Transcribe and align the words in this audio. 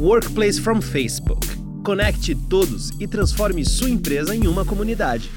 Workplace 0.00 0.58
from 0.58 0.80
Facebook. 0.80 1.46
Conecte 1.84 2.34
todos 2.34 2.88
e 2.98 3.06
transforme 3.06 3.62
sua 3.66 3.90
empresa 3.90 4.34
em 4.34 4.46
uma 4.46 4.64
comunidade. 4.64 5.30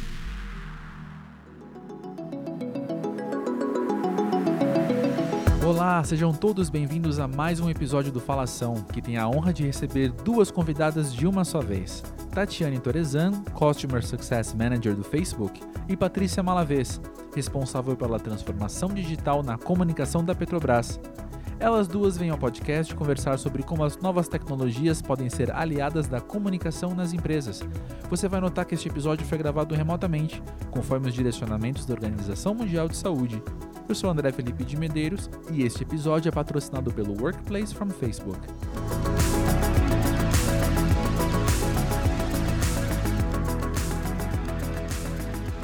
Olá, 5.68 6.02
sejam 6.06 6.32
todos 6.32 6.70
bem-vindos 6.70 7.20
a 7.20 7.28
mais 7.28 7.60
um 7.60 7.70
episódio 7.70 8.10
do 8.10 8.22
Falação, 8.22 8.76
que 8.94 9.02
tem 9.02 9.18
a 9.18 9.28
honra 9.28 9.52
de 9.52 9.66
receber 9.66 10.14
duas 10.14 10.50
convidadas 10.50 11.14
de 11.14 11.28
uma 11.28 11.44
só 11.44 11.60
vez. 11.60 12.02
Tatiane 12.32 12.80
Torezan, 12.80 13.44
Customer 13.54 14.02
Success 14.02 14.54
Manager 14.54 14.96
do 14.96 15.04
Facebook, 15.04 15.60
e 15.90 15.98
Patrícia 15.98 16.42
Malavez, 16.42 17.02
responsável 17.36 17.98
pela 17.98 18.18
transformação 18.18 18.94
digital 18.94 19.44
na 19.44 19.58
comunicação 19.58 20.24
da 20.24 20.34
Petrobras. 20.34 21.02
Elas 21.64 21.88
duas 21.88 22.18
vêm 22.18 22.30
ao 22.30 22.38
podcast 22.38 22.94
conversar 22.94 23.40
sobre 23.40 23.64
como 23.64 23.86
as 23.86 23.98
novas 23.98 24.28
tecnologias 24.28 25.02
podem 25.02 25.30
ser 25.30 25.50
aliadas 25.50 26.10
da 26.10 26.20
comunicação 26.20 26.94
nas 26.94 27.14
empresas. 27.14 27.64
Você 28.10 28.28
vai 28.28 28.42
notar 28.42 28.66
que 28.66 28.76
este 28.76 28.90
episódio 28.90 29.26
foi 29.26 29.38
gravado 29.38 29.74
remotamente, 29.74 30.44
conforme 30.70 31.08
os 31.08 31.14
direcionamentos 31.14 31.86
da 31.86 31.94
Organização 31.94 32.54
Mundial 32.54 32.90
de 32.90 32.98
Saúde. 32.98 33.42
Eu 33.88 33.96
sou 33.96 34.10
André 34.10 34.34
Felipe 34.34 34.66
de 34.66 34.76
Medeiros 34.76 35.30
e 35.54 35.64
este 35.64 35.84
episódio 35.84 36.28
é 36.28 36.34
patrocinado 36.34 36.92
pelo 36.92 37.18
Workplace 37.18 37.74
from 37.74 37.92
Facebook. 37.92 38.42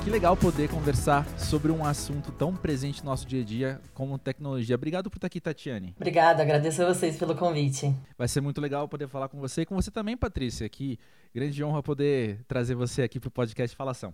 Que 0.09 0.13
legal 0.13 0.36
poder 0.36 0.68
conversar 0.68 1.23
sobre 1.38 1.72
um 1.72 1.86
assunto 1.86 2.31
tão 2.31 2.55
presente 2.55 3.04
no 3.04 3.12
nosso 3.12 3.27
dia 3.27 3.44
a 3.44 3.45
dia 3.45 3.81
como 3.94 4.17
tecnologia. 4.17 4.73
Obrigado 4.73 5.08
por 5.08 5.17
estar 5.17 5.27
aqui, 5.27 5.40
Tatiane. 5.40 5.94
Obrigada, 5.95 6.41
agradeço 6.41 6.81
a 6.81 6.91
vocês 6.91 7.16
pelo 7.16 7.36
convite. 7.36 7.94
Vai 8.17 8.27
ser 8.27 8.41
muito 8.41 8.59
legal 8.59 8.88
poder 8.88 9.08
falar 9.08 9.30
com 9.30 9.40
você 9.40 9.62
e 9.62 9.66
com 9.67 9.76
você 9.76 9.91
também, 9.91 10.17
Patrícia. 10.17 10.67
Que 10.67 10.98
grande 11.31 11.64
honra 11.64 11.84
poder 11.84 12.39
trazer 12.48 12.73
você 12.73 13.03
aqui 13.03 13.20
para 13.20 13.28
o 13.28 13.31
podcast 13.31 13.78
Falação. 13.78 14.11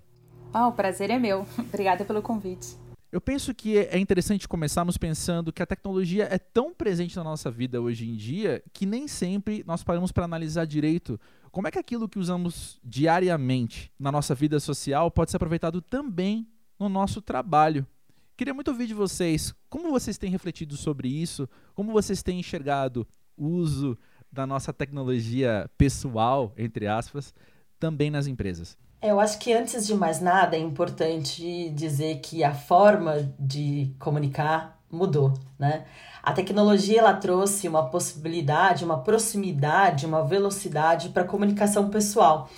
Ah, 0.53 0.67
o 0.67 0.73
prazer 0.73 1.09
é 1.09 1.17
meu. 1.17 1.47
Obrigada 1.57 2.03
pelo 2.03 2.21
convite. 2.21 2.75
Eu 3.09 3.21
penso 3.21 3.55
que 3.55 3.77
é 3.77 3.97
interessante 3.97 4.49
começarmos 4.49 4.97
pensando 4.97 5.53
que 5.53 5.63
a 5.63 5.65
tecnologia 5.65 6.27
é 6.29 6.37
tão 6.37 6.73
presente 6.73 7.15
na 7.15 7.23
nossa 7.23 7.49
vida 7.49 7.79
hoje 7.79 8.05
em 8.05 8.17
dia 8.17 8.61
que 8.73 8.85
nem 8.85 9.07
sempre 9.07 9.63
nós 9.65 9.81
paramos 9.81 10.11
para 10.11 10.25
analisar 10.25 10.65
direito 10.65 11.17
como 11.55 11.69
é 11.69 11.71
que 11.71 11.79
aquilo 11.79 12.09
que 12.09 12.19
usamos 12.19 12.77
diariamente 12.83 13.89
na 13.97 14.11
nossa 14.11 14.35
vida 14.35 14.59
social 14.59 15.09
pode 15.09 15.31
ser 15.31 15.37
aproveitado 15.37 15.81
também 15.81 16.45
no 16.77 16.89
nosso 16.89 17.21
trabalho. 17.21 17.87
Queria 18.35 18.53
muito 18.53 18.67
ouvir 18.67 18.87
de 18.87 18.93
vocês 18.93 19.55
como 19.69 19.89
vocês 19.89 20.17
têm 20.17 20.29
refletido 20.29 20.75
sobre 20.75 21.07
isso, 21.07 21.47
como 21.73 21.93
vocês 21.93 22.21
têm 22.21 22.41
enxergado 22.41 23.07
o 23.37 23.47
uso 23.47 23.97
da 24.29 24.45
nossa 24.45 24.73
tecnologia 24.73 25.71
pessoal, 25.77 26.51
entre 26.57 26.87
aspas, 26.87 27.33
também 27.79 28.11
nas 28.11 28.27
empresas. 28.27 28.77
É, 29.01 29.11
eu 29.11 29.19
acho 29.21 29.39
que 29.39 29.53
antes 29.53 29.87
de 29.87 29.95
mais 29.95 30.19
nada 30.19 30.57
é 30.57 30.59
importante 30.59 31.69
dizer 31.69 32.19
que 32.19 32.43
a 32.43 32.53
forma 32.53 33.33
de 33.39 33.95
comunicar 33.97 34.83
mudou, 34.95 35.33
né? 35.59 35.83
A 36.23 36.33
tecnologia 36.33 36.99
ela 36.99 37.13
trouxe 37.13 37.67
uma 37.67 37.87
possibilidade, 37.89 38.83
uma 38.83 38.99
proximidade, 38.99 40.07
uma 40.07 40.23
velocidade 40.23 41.09
para 41.09 41.21
a 41.21 41.27
comunicação 41.27 41.89
pessoal, 41.89 42.49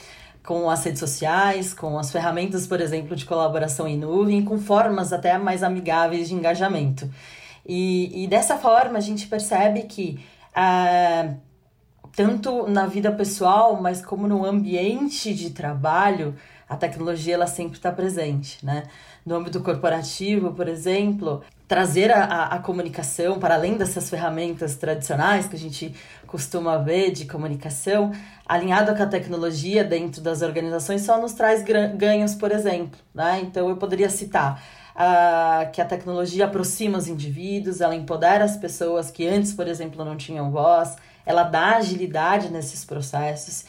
com 0.46 0.70
as 0.70 0.84
redes 0.86 1.02
sociais, 1.02 1.74
com 1.74 2.00
as 2.00 2.10
ferramentas, 2.10 2.66
por 2.66 2.80
exemplo, 2.80 3.14
de 3.14 3.26
colaboração 3.26 3.86
em 3.86 3.98
nuvem, 3.98 4.46
com 4.46 4.58
formas 4.58 5.12
até 5.12 5.38
mais 5.38 5.64
amigáveis 5.64 6.30
de 6.30 6.36
engajamento. 6.36 7.10
E, 7.66 8.24
e 8.24 8.28
dessa 8.28 8.58
forma 8.58 8.98
a 8.98 9.02
gente 9.02 9.28
percebe 9.28 9.82
que 9.82 10.18
uh, 10.56 11.36
tanto 12.16 12.68
na 12.68 12.86
vida 12.86 13.12
pessoal, 13.12 13.80
mas 13.82 14.04
como 14.04 14.28
no 14.28 14.46
ambiente 14.46 15.34
de 15.34 15.50
trabalho, 15.50 16.36
a 16.70 16.76
tecnologia 16.76 17.34
ela 17.34 17.48
sempre 17.48 17.78
está 17.78 17.92
presente, 17.92 18.66
né? 18.66 18.84
No 19.26 19.36
âmbito 19.36 19.62
corporativo, 19.62 20.54
por 20.54 20.68
exemplo, 20.68 21.44
trazer 21.68 22.12
a, 22.12 22.24
a, 22.24 22.56
a, 22.56 22.60
comunicação 22.60 23.40
para 23.40 23.56
além 23.56 23.76
dessas 23.76 24.10
ferramentas 24.10 24.76
tradicionais 24.76 25.48
que 25.48 25.56
a 25.56 25.60
gente 25.60 25.94
costuma 26.26 26.78
ver 26.78 27.12
de 27.12 27.26
comunicação, 27.26 28.12
alinhado 28.46 28.96
com 28.96 29.04
a 29.04 29.08
tecnologia 29.08 29.84
dentro 29.84 30.22
das 30.22 30.42
organizações, 30.42 31.02
só 31.02 31.20
nos 31.20 31.34
traz 31.34 31.64
ganhos, 31.96 32.36
por 32.36 32.52
exemplo, 32.52 33.00
né? 33.14 33.42
Então 33.44 33.70
eu 33.70 33.78
poderia 33.78 34.10
citar 34.10 34.62
uh, 34.96 35.72
que 35.72 35.82
a 35.82 35.86
tecnologia 35.86 36.46
aproxima 36.46 36.98
os 36.98 37.08
indivíduos, 37.08 37.82
ela 37.82 37.96
empodera 37.96 38.44
as 38.44 38.58
pessoas 38.58 39.12
que 39.12 39.28
antes, 39.28 39.54
por 39.54 39.68
exemplo, 39.68 40.04
não 40.04 40.18
tinham 40.18 40.52
voz, 40.52 40.96
ela 41.26 41.44
dá 41.44 41.76
agilidade 41.76 42.50
nesses 42.50 42.84
processos. 42.84 43.66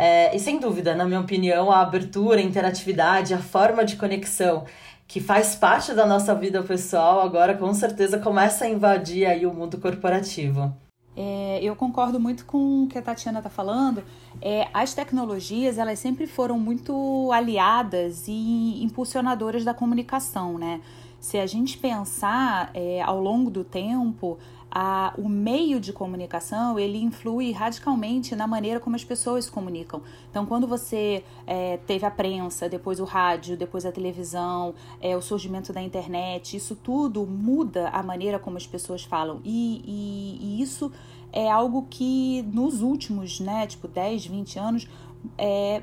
É, 0.00 0.34
e 0.34 0.38
sem 0.38 0.60
dúvida, 0.60 0.94
na 0.94 1.04
minha 1.04 1.18
opinião, 1.18 1.72
a 1.72 1.80
abertura, 1.80 2.38
a 2.38 2.42
interatividade, 2.42 3.34
a 3.34 3.38
forma 3.38 3.84
de 3.84 3.96
conexão 3.96 4.64
que 5.08 5.20
faz 5.20 5.56
parte 5.56 5.92
da 5.92 6.06
nossa 6.06 6.34
vida 6.36 6.62
pessoal, 6.62 7.20
agora 7.20 7.56
com 7.56 7.74
certeza 7.74 8.18
começa 8.18 8.64
a 8.64 8.68
invadir 8.68 9.26
aí 9.26 9.44
o 9.44 9.52
mundo 9.52 9.78
corporativo. 9.78 10.72
É, 11.16 11.58
eu 11.60 11.74
concordo 11.74 12.20
muito 12.20 12.44
com 12.44 12.84
o 12.84 12.86
que 12.86 12.96
a 12.96 13.02
Tatiana 13.02 13.38
está 13.38 13.50
falando. 13.50 14.04
É, 14.40 14.68
as 14.72 14.94
tecnologias 14.94 15.78
elas 15.78 15.98
sempre 15.98 16.28
foram 16.28 16.56
muito 16.60 17.32
aliadas 17.32 18.28
e 18.28 18.84
impulsionadoras 18.84 19.64
da 19.64 19.74
comunicação, 19.74 20.58
né? 20.58 20.80
Se 21.18 21.36
a 21.38 21.46
gente 21.46 21.76
pensar 21.76 22.70
é, 22.72 23.02
ao 23.02 23.20
longo 23.20 23.50
do 23.50 23.64
tempo, 23.64 24.38
a, 24.70 25.14
o 25.16 25.28
meio 25.28 25.80
de 25.80 25.92
comunicação 25.92 26.78
ele 26.78 26.98
influi 26.98 27.52
radicalmente 27.52 28.36
na 28.36 28.46
maneira 28.46 28.78
como 28.78 28.96
as 28.96 29.04
pessoas 29.04 29.46
se 29.46 29.50
comunicam. 29.50 30.02
Então, 30.30 30.44
quando 30.44 30.66
você 30.66 31.24
é, 31.46 31.78
teve 31.78 32.04
a 32.04 32.10
prensa, 32.10 32.68
depois 32.68 33.00
o 33.00 33.04
rádio, 33.04 33.56
depois 33.56 33.86
a 33.86 33.92
televisão, 33.92 34.74
é, 35.00 35.16
o 35.16 35.22
surgimento 35.22 35.72
da 35.72 35.80
internet, 35.80 36.56
isso 36.56 36.76
tudo 36.76 37.26
muda 37.26 37.88
a 37.88 38.02
maneira 38.02 38.38
como 38.38 38.56
as 38.56 38.66
pessoas 38.66 39.02
falam. 39.02 39.40
E, 39.44 39.82
e, 39.84 40.38
e 40.40 40.62
isso 40.62 40.92
é 41.32 41.50
algo 41.50 41.86
que 41.88 42.42
nos 42.52 42.82
últimos, 42.82 43.40
né, 43.40 43.66
tipo 43.66 43.88
10, 43.88 44.26
20 44.26 44.58
anos, 44.58 44.88
é, 45.36 45.82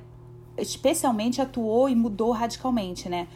especialmente 0.57 1.41
atuou 1.41 1.89
e 1.89 1.95
mudou 1.95 2.31
radicalmente, 2.31 3.09
né? 3.09 3.27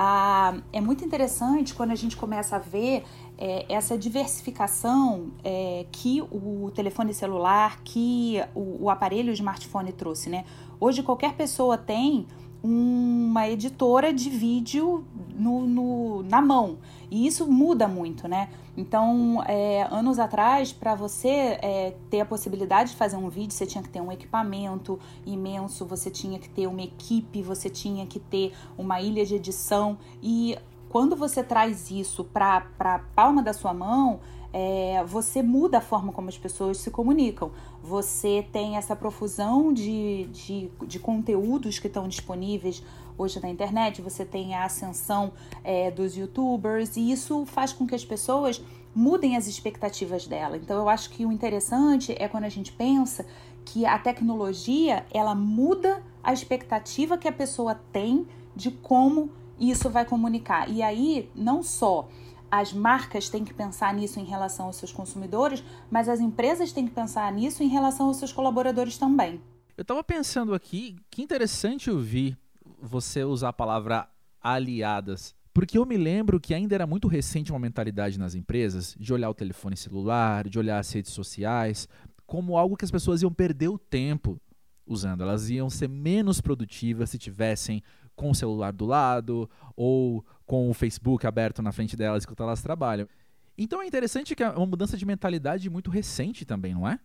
Ah, 0.00 0.56
é 0.72 0.80
muito 0.80 1.04
interessante 1.04 1.74
quando 1.74 1.90
a 1.90 1.96
gente 1.96 2.16
começa 2.16 2.54
a 2.54 2.58
ver 2.60 3.04
é, 3.38 3.64
essa 3.68 3.96
diversificação 3.96 5.30
é, 5.44 5.86
que 5.92 6.20
o 6.22 6.70
telefone 6.74 7.14
celular, 7.14 7.80
que 7.84 8.42
o, 8.54 8.84
o 8.84 8.90
aparelho 8.90 9.32
smartphone 9.32 9.92
trouxe, 9.92 10.28
né? 10.28 10.44
Hoje 10.80 11.02
qualquer 11.02 11.34
pessoa 11.34 11.78
tem 11.78 12.26
uma 12.62 13.48
editora 13.48 14.12
de 14.12 14.28
vídeo 14.28 15.04
no, 15.34 15.66
no, 15.66 16.22
na 16.24 16.42
mão. 16.42 16.78
E 17.10 17.26
isso 17.26 17.46
muda 17.50 17.86
muito, 17.86 18.26
né? 18.26 18.50
Então, 18.76 19.42
é, 19.46 19.86
anos 19.90 20.18
atrás, 20.18 20.72
para 20.72 20.94
você 20.94 21.58
é, 21.62 21.94
ter 22.10 22.20
a 22.20 22.26
possibilidade 22.26 22.90
de 22.90 22.96
fazer 22.96 23.16
um 23.16 23.28
vídeo, 23.28 23.52
você 23.52 23.66
tinha 23.66 23.82
que 23.82 23.88
ter 23.88 24.00
um 24.00 24.10
equipamento 24.10 24.98
imenso, 25.24 25.86
você 25.86 26.10
tinha 26.10 26.38
que 26.38 26.48
ter 26.48 26.66
uma 26.66 26.82
equipe, 26.82 27.42
você 27.42 27.70
tinha 27.70 28.06
que 28.06 28.18
ter 28.18 28.52
uma 28.76 29.00
ilha 29.00 29.24
de 29.24 29.36
edição. 29.36 29.96
E 30.22 30.58
quando 30.88 31.14
você 31.14 31.42
traz 31.42 31.90
isso 31.90 32.24
para 32.24 32.66
a 32.78 32.98
palma 33.14 33.42
da 33.42 33.52
sua 33.52 33.74
mão, 33.74 34.20
é, 34.52 35.04
você 35.06 35.42
muda 35.42 35.78
a 35.78 35.80
forma 35.80 36.12
como 36.12 36.28
as 36.28 36.38
pessoas 36.38 36.78
se 36.78 36.90
comunicam. 36.90 37.50
Você 37.82 38.46
tem 38.52 38.76
essa 38.76 38.96
profusão 38.96 39.72
de, 39.72 40.24
de, 40.32 40.70
de 40.86 40.98
conteúdos 40.98 41.78
que 41.78 41.86
estão 41.86 42.08
disponíveis 42.08 42.82
hoje 43.16 43.42
na 43.42 43.48
internet, 43.48 44.00
você 44.00 44.24
tem 44.24 44.54
a 44.54 44.64
ascensão 44.64 45.32
é, 45.64 45.90
dos 45.90 46.16
youtubers, 46.16 46.96
e 46.96 47.10
isso 47.10 47.44
faz 47.46 47.72
com 47.72 47.84
que 47.84 47.94
as 47.94 48.04
pessoas 48.04 48.62
mudem 48.94 49.36
as 49.36 49.46
expectativas 49.46 50.26
dela. 50.26 50.56
Então 50.56 50.78
eu 50.78 50.88
acho 50.88 51.10
que 51.10 51.26
o 51.26 51.32
interessante 51.32 52.14
é 52.18 52.28
quando 52.28 52.44
a 52.44 52.48
gente 52.48 52.72
pensa 52.72 53.26
que 53.64 53.84
a 53.84 53.98
tecnologia 53.98 55.04
ela 55.12 55.34
muda 55.34 56.02
a 56.22 56.32
expectativa 56.32 57.18
que 57.18 57.28
a 57.28 57.32
pessoa 57.32 57.74
tem 57.92 58.26
de 58.54 58.70
como 58.70 59.30
isso 59.58 59.90
vai 59.90 60.04
comunicar. 60.04 60.70
E 60.70 60.82
aí, 60.82 61.30
não 61.34 61.62
só 61.62 62.08
as 62.50 62.72
marcas 62.72 63.28
têm 63.28 63.44
que 63.44 63.52
pensar 63.52 63.92
nisso 63.92 64.18
em 64.18 64.24
relação 64.24 64.66
aos 64.66 64.76
seus 64.76 64.92
consumidores, 64.92 65.62
mas 65.90 66.08
as 66.08 66.20
empresas 66.20 66.72
têm 66.72 66.86
que 66.86 66.94
pensar 66.94 67.30
nisso 67.32 67.62
em 67.62 67.68
relação 67.68 68.06
aos 68.06 68.16
seus 68.16 68.32
colaboradores 68.32 68.96
também. 68.96 69.40
Eu 69.76 69.82
estava 69.82 70.02
pensando 70.02 70.54
aqui, 70.54 70.96
que 71.10 71.22
interessante 71.22 71.90
ouvir 71.90 72.36
você 72.80 73.22
usar 73.24 73.50
a 73.50 73.52
palavra 73.52 74.08
aliadas. 74.40 75.34
Porque 75.52 75.76
eu 75.76 75.84
me 75.84 75.96
lembro 75.96 76.40
que 76.40 76.54
ainda 76.54 76.74
era 76.74 76.86
muito 76.86 77.08
recente 77.08 77.52
uma 77.52 77.58
mentalidade 77.58 78.18
nas 78.18 78.34
empresas 78.34 78.96
de 78.98 79.12
olhar 79.12 79.28
o 79.28 79.34
telefone 79.34 79.76
celular, 79.76 80.48
de 80.48 80.58
olhar 80.58 80.78
as 80.78 80.90
redes 80.92 81.12
sociais, 81.12 81.88
como 82.26 82.56
algo 82.56 82.76
que 82.76 82.84
as 82.84 82.90
pessoas 82.90 83.22
iam 83.22 83.32
perder 83.32 83.68
o 83.68 83.78
tempo 83.78 84.40
usando. 84.86 85.22
Elas 85.22 85.50
iam 85.50 85.68
ser 85.68 85.88
menos 85.88 86.40
produtivas 86.40 87.10
se 87.10 87.18
tivessem 87.18 87.82
com 88.18 88.30
o 88.30 88.34
celular 88.34 88.72
do 88.72 88.84
lado 88.84 89.48
ou 89.76 90.24
com 90.44 90.68
o 90.68 90.74
Facebook 90.74 91.26
aberto 91.26 91.62
na 91.62 91.72
frente 91.72 91.96
delas 91.96 92.24
enquanto 92.24 92.42
elas 92.42 92.60
trabalham. 92.60 93.08
Então 93.56 93.80
é 93.80 93.86
interessante 93.86 94.34
que 94.34 94.42
é 94.42 94.50
uma 94.50 94.66
mudança 94.66 94.96
de 94.96 95.06
mentalidade 95.06 95.70
muito 95.70 95.90
recente 95.90 96.44
também, 96.44 96.74
não 96.74 96.86
é? 96.86 96.98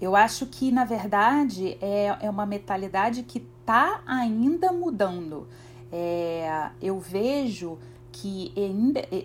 Eu 0.00 0.14
acho 0.14 0.46
que, 0.46 0.70
na 0.70 0.84
verdade, 0.84 1.76
é, 1.80 2.16
é 2.20 2.30
uma 2.30 2.46
mentalidade 2.46 3.24
que 3.24 3.38
está 3.38 4.00
ainda 4.06 4.72
mudando. 4.72 5.48
É, 5.90 6.70
eu 6.80 7.00
vejo 7.00 7.78
que 8.12 8.52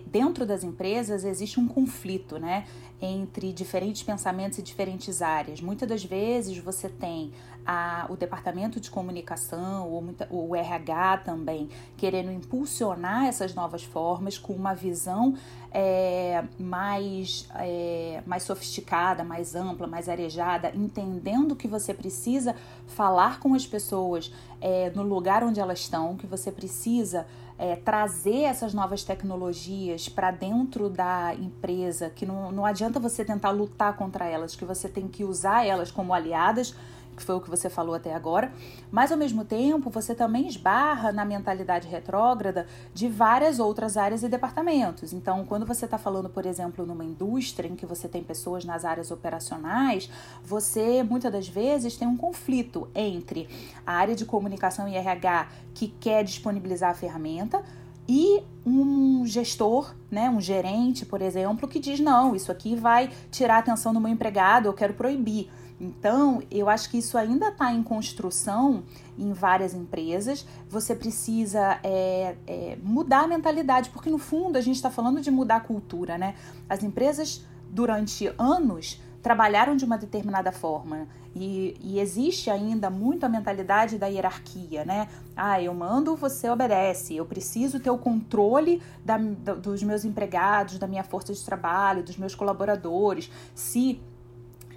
dentro 0.06 0.46
das 0.46 0.62
empresas 0.62 1.24
existe 1.24 1.58
um 1.58 1.66
conflito, 1.66 2.38
né? 2.38 2.66
Entre 3.00 3.52
diferentes 3.52 4.02
pensamentos 4.02 4.58
e 4.58 4.62
diferentes 4.62 5.20
áreas. 5.20 5.60
Muitas 5.60 5.88
das 5.88 6.04
vezes 6.04 6.56
você 6.58 6.88
tem 6.88 7.32
a, 7.66 8.06
o 8.08 8.16
departamento 8.16 8.78
de 8.78 8.90
comunicação 8.90 9.88
ou 9.90 10.02
muita, 10.02 10.28
o 10.30 10.54
RH 10.54 11.18
também 11.18 11.68
querendo 11.96 12.30
impulsionar 12.30 13.26
essas 13.26 13.54
novas 13.54 13.82
formas 13.82 14.36
com 14.38 14.52
uma 14.52 14.74
visão 14.74 15.34
é, 15.72 16.44
mais, 16.58 17.48
é, 17.56 18.22
mais 18.26 18.44
sofisticada, 18.44 19.24
mais 19.24 19.54
ampla, 19.54 19.86
mais 19.86 20.08
arejada, 20.08 20.70
entendendo 20.74 21.56
que 21.56 21.66
você 21.66 21.92
precisa 21.92 22.54
falar 22.86 23.40
com 23.40 23.54
as 23.54 23.66
pessoas 23.66 24.32
é, 24.60 24.90
no 24.94 25.02
lugar 25.02 25.42
onde 25.42 25.58
elas 25.58 25.80
estão, 25.80 26.16
que 26.16 26.26
você 26.26 26.52
precisa 26.52 27.26
é, 27.58 27.76
trazer 27.76 28.42
essas 28.42 28.74
novas 28.74 29.04
tecnologias 29.04 30.08
para 30.08 30.30
dentro 30.30 30.88
da 30.88 31.34
empresa, 31.34 32.10
que 32.10 32.26
não, 32.26 32.50
não 32.50 32.64
adianta 32.64 32.98
você 32.98 33.24
tentar 33.24 33.50
lutar 33.50 33.96
contra 33.96 34.26
elas, 34.26 34.56
que 34.56 34.64
você 34.64 34.88
tem 34.88 35.06
que 35.06 35.24
usar 35.24 35.64
elas 35.64 35.90
como 35.90 36.12
aliadas 36.12 36.74
que 37.14 37.22
foi 37.22 37.34
o 37.34 37.40
que 37.40 37.48
você 37.48 37.70
falou 37.70 37.94
até 37.94 38.14
agora, 38.14 38.52
mas 38.90 39.12
ao 39.12 39.18
mesmo 39.18 39.44
tempo 39.44 39.90
você 39.90 40.14
também 40.14 40.46
esbarra 40.46 41.12
na 41.12 41.24
mentalidade 41.24 41.88
retrógrada 41.88 42.66
de 42.92 43.08
várias 43.08 43.58
outras 43.58 43.96
áreas 43.96 44.22
e 44.22 44.28
departamentos. 44.28 45.12
Então, 45.12 45.44
quando 45.44 45.64
você 45.64 45.84
está 45.84 45.98
falando, 45.98 46.28
por 46.28 46.46
exemplo, 46.46 46.84
numa 46.84 47.04
indústria 47.04 47.68
em 47.68 47.76
que 47.76 47.86
você 47.86 48.08
tem 48.08 48.22
pessoas 48.22 48.64
nas 48.64 48.84
áreas 48.84 49.10
operacionais, 49.10 50.10
você 50.44 51.02
muitas 51.02 51.32
das 51.32 51.48
vezes 51.48 51.96
tem 51.96 52.08
um 52.08 52.16
conflito 52.16 52.88
entre 52.94 53.48
a 53.86 53.92
área 53.92 54.14
de 54.14 54.24
comunicação 54.24 54.88
e 54.88 54.96
RH 54.96 55.48
que 55.74 55.88
quer 55.88 56.24
disponibilizar 56.24 56.90
a 56.90 56.94
ferramenta 56.94 57.62
e 58.08 58.42
um 58.66 59.24
gestor, 59.26 59.94
né, 60.10 60.28
um 60.28 60.40
gerente, 60.40 61.06
por 61.06 61.22
exemplo, 61.22 61.66
que 61.66 61.78
diz: 61.78 62.00
não, 62.00 62.34
isso 62.34 62.52
aqui 62.52 62.76
vai 62.76 63.10
tirar 63.30 63.56
a 63.56 63.58
atenção 63.58 63.92
do 63.92 64.00
meu 64.00 64.10
empregado, 64.10 64.66
eu 64.66 64.72
quero 64.72 64.94
proibir. 64.94 65.50
Então, 65.84 66.42
eu 66.50 66.70
acho 66.70 66.88
que 66.88 66.96
isso 66.96 67.18
ainda 67.18 67.48
está 67.48 67.70
em 67.70 67.82
construção 67.82 68.82
em 69.18 69.34
várias 69.34 69.74
empresas. 69.74 70.46
Você 70.68 70.94
precisa 70.96 71.78
é, 71.82 72.36
é, 72.46 72.78
mudar 72.82 73.24
a 73.24 73.26
mentalidade, 73.26 73.90
porque 73.90 74.08
no 74.08 74.16
fundo 74.16 74.56
a 74.56 74.62
gente 74.62 74.76
está 74.76 74.90
falando 74.90 75.20
de 75.20 75.30
mudar 75.30 75.56
a 75.56 75.60
cultura, 75.60 76.16
né? 76.16 76.34
As 76.68 76.82
empresas, 76.82 77.44
durante 77.70 78.32
anos, 78.38 78.98
trabalharam 79.22 79.76
de 79.76 79.84
uma 79.84 79.98
determinada 79.98 80.50
forma 80.52 81.06
e, 81.34 81.76
e, 81.80 81.98
existe 81.98 82.48
ainda 82.48 82.88
muito 82.88 83.24
a 83.24 83.28
mentalidade 83.28 83.98
da 83.98 84.06
hierarquia, 84.06 84.84
né? 84.84 85.08
Ah, 85.36 85.60
eu 85.60 85.74
mando, 85.74 86.14
você 86.14 86.48
obedece. 86.48 87.16
Eu 87.16 87.26
preciso 87.26 87.80
ter 87.80 87.90
o 87.90 87.98
controle 87.98 88.80
da, 89.04 89.18
da, 89.18 89.54
dos 89.54 89.82
meus 89.82 90.04
empregados, 90.04 90.78
da 90.78 90.86
minha 90.86 91.02
força 91.02 91.32
de 91.32 91.44
trabalho, 91.44 92.04
dos 92.04 92.16
meus 92.16 92.34
colaboradores. 92.34 93.30
Se 93.54 94.00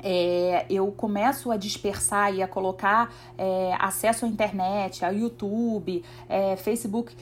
é, 0.04 0.66
eu 0.70 0.92
começo 0.92 1.52
a 1.52 1.58
dispersar 1.58 2.34
e 2.34 2.42
a 2.42 2.48
colocar 2.48 3.14
é, 3.38 3.76
acesso 3.80 4.26
à 4.26 4.28
internet, 4.28 5.04
ao 5.04 5.14
YouTube, 5.14 6.04
é, 6.30 6.56
Facebook. 6.56 7.16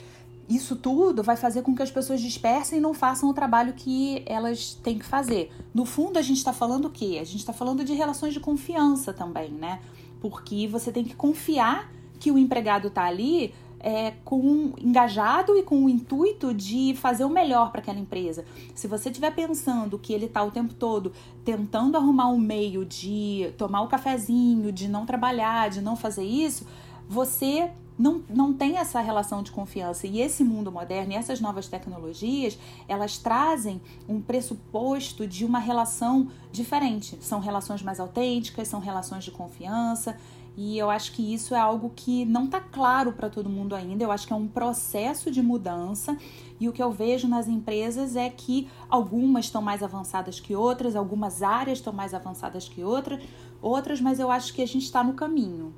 Isso 0.47 0.75
tudo 0.75 1.23
vai 1.23 1.35
fazer 1.35 1.63
com 1.63 1.75
que 1.75 1.81
as 1.81 1.89
pessoas 1.89 2.21
dispersem 2.21 2.77
e 2.77 2.81
não 2.81 2.93
façam 2.93 3.27
o 3.29 3.33
trabalho 3.33 3.73
que 3.73 4.23
elas 4.27 4.75
têm 4.75 4.99
que 4.99 5.05
fazer. 5.05 5.51
No 5.73 5.85
fundo, 5.85 6.19
a 6.19 6.21
gente 6.21 6.37
está 6.37 6.53
falando 6.53 6.85
o 6.85 6.89
quê? 6.89 7.17
A 7.19 7.23
gente 7.23 7.39
está 7.39 7.51
falando 7.51 7.83
de 7.83 7.93
relações 7.93 8.33
de 8.33 8.39
confiança 8.39 9.11
também, 9.11 9.49
né? 9.49 9.79
Porque 10.21 10.67
você 10.67 10.91
tem 10.91 11.03
que 11.03 11.15
confiar 11.15 11.91
que 12.19 12.31
o 12.31 12.37
empregado 12.37 12.89
está 12.89 13.05
ali 13.05 13.53
é, 13.79 14.11
com 14.23 14.73
engajado 14.79 15.55
e 15.57 15.63
com 15.63 15.85
o 15.85 15.89
intuito 15.89 16.53
de 16.53 16.95
fazer 16.95 17.23
o 17.25 17.29
melhor 17.29 17.71
para 17.71 17.81
aquela 17.81 17.99
empresa. 17.99 18.45
Se 18.73 18.87
você 18.87 19.09
estiver 19.09 19.31
pensando 19.33 19.99
que 19.99 20.13
ele 20.13 20.25
está 20.25 20.43
o 20.43 20.51
tempo 20.51 20.73
todo 20.73 21.11
tentando 21.43 21.95
arrumar 21.95 22.29
um 22.29 22.37
meio 22.37 22.85
de 22.85 23.53
tomar 23.57 23.81
o 23.81 23.87
cafezinho, 23.87 24.71
de 24.71 24.87
não 24.87 25.05
trabalhar, 25.05 25.69
de 25.69 25.81
não 25.81 25.95
fazer 25.95 26.23
isso, 26.23 26.65
você 27.07 27.71
não, 27.97 28.23
não 28.29 28.53
tem 28.53 28.77
essa 28.77 28.99
relação 28.99 29.41
de 29.41 29.51
confiança. 29.51 30.05
E 30.05 30.19
esse 30.19 30.43
mundo 30.43 30.71
moderno 30.71 31.13
e 31.13 31.15
essas 31.15 31.39
novas 31.39 31.67
tecnologias, 31.67 32.57
elas 32.87 33.17
trazem 33.17 33.81
um 34.07 34.21
pressuposto 34.21 35.25
de 35.25 35.45
uma 35.45 35.59
relação 35.59 36.27
diferente. 36.51 37.17
São 37.21 37.39
relações 37.39 37.81
mais 37.81 37.99
autênticas, 37.99 38.67
são 38.67 38.79
relações 38.79 39.23
de 39.23 39.31
confiança. 39.31 40.17
E 40.57 40.77
eu 40.77 40.89
acho 40.89 41.11
que 41.11 41.33
isso 41.33 41.53
é 41.53 41.59
algo 41.59 41.91
que 41.93 42.23
não 42.23 42.45
está 42.45 42.61
claro 42.61 43.11
para 43.11 43.29
todo 43.29 43.49
mundo 43.49 43.75
ainda. 43.75 44.03
Eu 44.03 44.11
acho 44.11 44.25
que 44.25 44.31
é 44.31 44.35
um 44.35 44.47
processo 44.47 45.29
de 45.29 45.41
mudança. 45.41 46.17
E 46.59 46.69
o 46.69 46.71
que 46.71 46.81
eu 46.81 46.91
vejo 46.91 47.27
nas 47.27 47.47
empresas 47.47 48.15
é 48.15 48.29
que 48.29 48.69
algumas 48.89 49.45
estão 49.45 49.61
mais 49.61 49.83
avançadas 49.83 50.39
que 50.39 50.55
outras, 50.55 50.95
algumas 50.95 51.43
áreas 51.43 51.79
estão 51.79 51.91
mais 51.91 52.13
avançadas 52.13 52.69
que 52.69 52.83
outras, 52.83 53.21
outras, 53.61 53.99
mas 53.99 54.19
eu 54.19 54.31
acho 54.31 54.53
que 54.53 54.61
a 54.61 54.67
gente 54.67 54.83
está 54.83 55.03
no 55.03 55.13
caminho. 55.13 55.73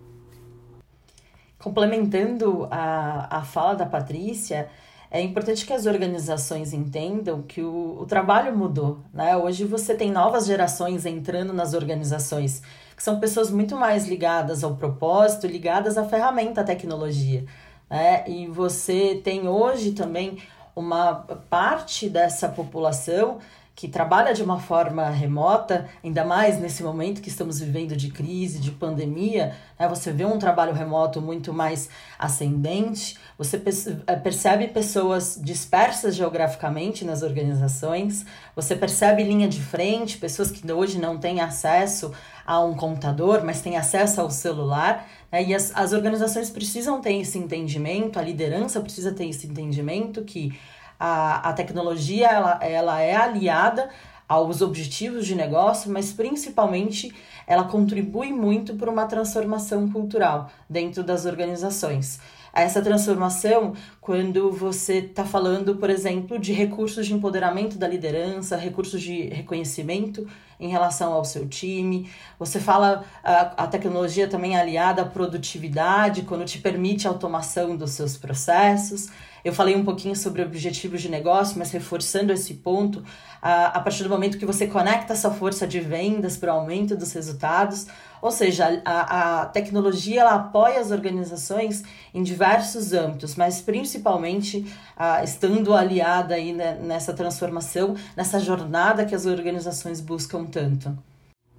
Complementando 1.57 2.67
a, 2.69 3.37
a 3.37 3.41
fala 3.41 3.73
da 3.73 3.85
Patrícia, 3.87 4.69
é 5.09 5.21
importante 5.21 5.65
que 5.65 5.73
as 5.73 5.87
organizações 5.87 6.73
entendam 6.73 7.41
que 7.41 7.61
o, 7.61 7.97
o 7.99 8.05
trabalho 8.05 8.55
mudou. 8.55 8.99
Né? 9.11 9.35
Hoje 9.35 9.65
você 9.65 9.95
tem 9.95 10.11
novas 10.11 10.45
gerações 10.45 11.05
entrando 11.05 11.51
nas 11.51 11.73
organizações 11.73 12.61
que 12.97 13.03
são 13.03 13.19
pessoas 13.19 13.51
muito 13.51 13.75
mais 13.75 14.07
ligadas 14.07 14.63
ao 14.63 14.75
propósito, 14.75 15.45
ligadas 15.45 15.99
à 15.99 16.03
ferramenta, 16.03 16.61
à 16.61 16.63
tecnologia. 16.63 17.45
Né? 17.87 18.27
E 18.27 18.47
você 18.47 19.21
tem 19.23 19.47
hoje 19.47 19.91
também 19.91 20.39
uma 20.75 21.13
parte 21.47 22.09
dessa 22.09 22.49
população 22.49 23.37
que 23.77 23.87
trabalha 23.87 24.33
de 24.33 24.41
uma 24.41 24.59
forma 24.59 25.07
remota, 25.07 25.87
ainda 26.03 26.25
mais 26.25 26.59
nesse 26.59 26.81
momento 26.81 27.21
que 27.21 27.29
estamos 27.29 27.59
vivendo 27.59 27.95
de 27.95 28.09
crise, 28.09 28.57
de 28.57 28.71
pandemia, 28.71 29.55
né? 29.79 29.87
você 29.87 30.11
vê 30.11 30.25
um 30.25 30.39
trabalho 30.39 30.73
remoto 30.73 31.21
muito 31.21 31.53
mais 31.53 31.87
ascendente, 32.17 33.19
você 33.37 33.61
eh, 34.07 34.15
percebe 34.15 34.67
pessoas 34.69 35.39
dispersas 35.39 36.15
geograficamente 36.15 37.05
nas 37.05 37.21
organizações, 37.21 38.25
você 38.55 38.75
percebe 38.75 39.21
linha 39.21 39.47
de 39.47 39.61
frente, 39.61 40.17
pessoas 40.17 40.49
que 40.49 40.71
hoje 40.71 40.97
não 40.97 41.19
têm 41.19 41.39
acesso 41.39 42.11
a 42.47 42.59
um 42.59 42.73
computador, 42.73 43.43
mas 43.43 43.61
têm 43.61 43.77
acesso 43.77 44.19
ao 44.19 44.31
celular. 44.31 45.07
Né? 45.31 45.43
E 45.43 45.53
as, 45.53 45.71
as 45.75 45.93
organizações 45.93 46.49
precisam 46.49 46.99
ter 46.99 47.13
esse 47.13 47.37
entendimento, 47.37 48.17
a 48.17 48.23
liderança 48.23 48.81
precisa 48.81 49.11
ter 49.11 49.27
esse 49.27 49.45
entendimento 49.45 50.23
que 50.23 50.57
a, 50.99 51.49
a 51.49 51.53
tecnologia 51.53 52.27
ela, 52.27 52.59
ela 52.61 53.01
é 53.01 53.15
aliada 53.15 53.89
aos 54.27 54.61
objetivos 54.61 55.25
de 55.25 55.35
negócio, 55.35 55.89
mas 55.91 56.11
principalmente 56.11 57.13
ela 57.45 57.63
contribui 57.63 58.33
muito 58.33 58.75
para 58.75 58.91
uma 58.91 59.05
transformação 59.05 59.89
cultural 59.89 60.49
dentro 60.69 61.03
das 61.03 61.25
organizações 61.25 62.19
essa 62.61 62.81
transformação 62.81 63.73
quando 64.01 64.51
você 64.51 64.97
está 64.97 65.23
falando, 65.23 65.75
por 65.75 65.89
exemplo, 65.89 66.39
de 66.39 66.53
recursos 66.53 67.05
de 67.05 67.13
empoderamento 67.13 67.77
da 67.77 67.87
liderança, 67.87 68.57
recursos 68.57 69.01
de 69.01 69.27
reconhecimento 69.27 70.27
em 70.59 70.69
relação 70.69 71.13
ao 71.13 71.23
seu 71.23 71.47
time. 71.47 72.09
Você 72.39 72.59
fala 72.59 73.03
a, 73.23 73.63
a 73.63 73.67
tecnologia 73.67 74.27
também 74.27 74.57
aliada 74.57 75.03
à 75.03 75.05
produtividade, 75.05 76.23
quando 76.23 76.45
te 76.45 76.57
permite 76.57 77.07
a 77.07 77.11
automação 77.11 77.75
dos 77.75 77.91
seus 77.91 78.17
processos. 78.17 79.09
Eu 79.43 79.53
falei 79.53 79.75
um 79.75 79.83
pouquinho 79.83 80.15
sobre 80.15 80.41
objetivos 80.41 81.01
de 81.01 81.09
negócio, 81.09 81.57
mas 81.57 81.71
reforçando 81.71 82.33
esse 82.33 82.55
ponto, 82.55 83.03
a, 83.41 83.67
a 83.67 83.79
partir 83.79 84.03
do 84.03 84.09
momento 84.09 84.37
que 84.37 84.45
você 84.45 84.67
conecta 84.67 85.13
essa 85.13 85.31
força 85.31 85.67
de 85.67 85.79
vendas 85.79 86.37
para 86.37 86.53
o 86.53 86.59
aumento 86.59 86.95
dos 86.95 87.13
resultados, 87.13 87.87
ou 88.21 88.31
seja, 88.31 88.81
a, 88.83 89.41
a 89.41 89.45
tecnologia 89.45 90.21
ela 90.21 90.35
apoia 90.35 90.79
as 90.79 90.91
organizações 90.91 91.83
em 92.13 92.23
diversos 92.23 92.93
âmbitos, 92.93 93.35
mas 93.35 93.61
principalmente 93.61 94.65
a, 94.95 95.23
estando 95.23 95.73
aliada 95.73 96.35
aí 96.35 96.53
nessa 96.53 97.13
transformação, 97.13 97.95
nessa 98.15 98.39
jornada 98.39 99.05
que 99.05 99.15
as 99.15 99.25
organizações 99.25 100.01
buscam 100.01 100.45
tanto. 100.45 100.97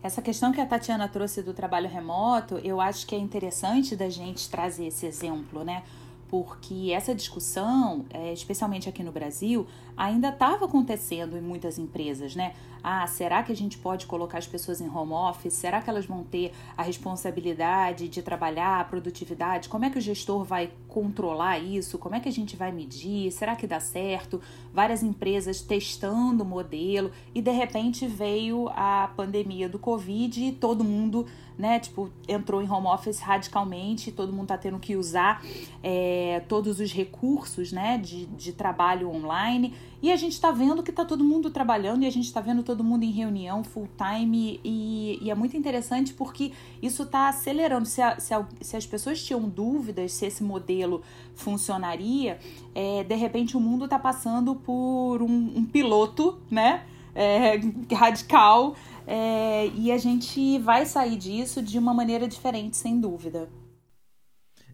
Essa 0.01 0.23
questão 0.23 0.53
que 0.53 0.61
a 0.61 0.67
Tatiana 0.67 1.09
trouxe 1.09 1.43
do 1.43 1.53
trabalho 1.53 1.89
remoto, 1.89 2.59
eu 2.63 2.81
acho 2.81 3.05
que 3.05 3.17
é 3.17 3.19
interessante 3.19 3.97
da 3.97 4.09
gente 4.09 4.49
trazer 4.49 4.87
esse 4.87 5.07
exemplo, 5.07 5.65
né? 5.65 5.83
Porque 6.29 6.91
essa 6.93 7.15
discussão, 7.15 8.05
é, 8.11 8.33
especialmente 8.33 8.89
aqui 8.89 9.03
no 9.03 9.13
Brasil, 9.13 9.67
ainda 9.97 10.29
estava 10.29 10.67
acontecendo 10.67 11.37
em 11.37 11.41
muitas 11.41 11.79
empresas, 11.79 12.37
né? 12.37 12.55
ah, 12.83 13.07
será 13.07 13.43
que 13.43 13.53
a 13.53 13.57
gente 13.57 13.77
pode 13.79 14.07
colocar 14.07 14.39
as 14.39 14.47
pessoas 14.47 14.81
em 14.81 14.89
home 14.89 15.13
office? 15.13 15.53
Será 15.55 15.81
que 15.81 15.91
elas 15.91 16.07
vão 16.07 16.23
ter 16.23 16.53
a 16.77 16.83
responsabilidade 16.83 18.09
de 18.09 18.23
trabalhar 18.23 18.81
a 18.81 18.85
produtividade? 18.85 19.69
Como 19.69 19.85
é 19.85 19.91
que 19.91 19.99
o 19.99 20.01
gestor 20.01 20.45
vai 20.45 20.71
controlar 20.89 21.59
isso? 21.59 21.99
Como 21.99 22.15
é 22.15 22.21
que 22.21 22.29
a 22.29 22.33
gente 22.33 22.57
vai 22.57 22.73
medir? 22.73 23.31
Será 23.33 23.57
que 23.57 23.67
dá 23.67 23.81
certo? 23.81 24.41
Várias 24.73 25.03
empresas 25.03 25.61
testando 25.61 26.45
o 26.45 26.47
modelo 26.47 27.11
e 27.35 27.43
de 27.43 27.51
repente 27.51 28.07
veio 28.07 28.69
a 28.71 29.11
pandemia 29.17 29.69
do 29.69 29.79
Covid 29.79 30.45
e 30.45 30.53
todo 30.53 30.85
mundo 30.85 31.27
né? 31.59 31.81
Tipo, 31.81 32.09
entrou 32.29 32.63
em 32.63 32.71
home 32.71 32.87
office 32.87 33.19
radicalmente, 33.19 34.13
todo 34.13 34.33
mundo 34.33 34.47
tá 34.47 34.57
tendo 34.57 34.79
que 34.79 34.95
usar 34.95 35.45
é, 35.83 36.41
todos 36.49 36.79
os 36.79 36.93
recursos, 36.93 37.73
né, 37.73 37.99
de, 37.99 38.27
de 38.27 38.53
trabalho 38.53 39.11
online. 39.11 39.75
E 40.01 40.13
a 40.13 40.17
gente 40.17 40.33
está 40.33 40.53
vendo 40.53 40.81
que 40.81 40.91
está 40.91 41.05
todo 41.05 41.25
mundo 41.25 41.51
trabalhando 41.51 42.05
e 42.05 42.07
a 42.07 42.11
gente 42.11 42.27
está 42.27 42.41
vendo 42.41 42.63
todo 42.63 42.85
mundo 42.85 43.03
em 43.03 43.11
reunião 43.11 43.65
full 43.65 43.89
time 43.97 44.61
e, 44.63 45.19
e 45.21 45.29
é 45.29 45.35
muito 45.35 45.57
interessante 45.57 46.15
porque 46.15 46.53
isso 46.81 47.03
está 47.03 47.29
acelerando. 47.29 47.85
Se, 47.85 48.01
a, 48.01 48.21
se, 48.21 48.33
a, 48.33 48.47
se, 48.61 48.77
as 48.77 48.87
pessoas 48.87 49.21
tinham 49.21 49.49
dúvidas 49.49 50.13
se 50.13 50.27
esse 50.27 50.45
modelo 50.45 51.03
funcionaria, 51.35 52.39
é, 52.73 53.03
de 53.03 53.15
repente 53.17 53.57
o 53.57 53.61
mundo 53.61 53.87
está 53.87 53.99
passando 53.99 54.55
por 54.55 55.21
um, 55.21 55.53
um 55.57 55.65
piloto, 55.65 56.39
né? 56.49 56.85
É, 57.13 57.59
radical 57.93 58.77
é, 59.11 59.69
e 59.69 59.91
a 59.91 59.97
gente 59.97 60.59
vai 60.59 60.85
sair 60.85 61.17
disso 61.17 61.63
de 61.63 61.79
uma 61.79 61.95
maneira 61.95 62.29
diferente, 62.29 62.77
sem 62.77 63.01
dúvida. 63.01 63.49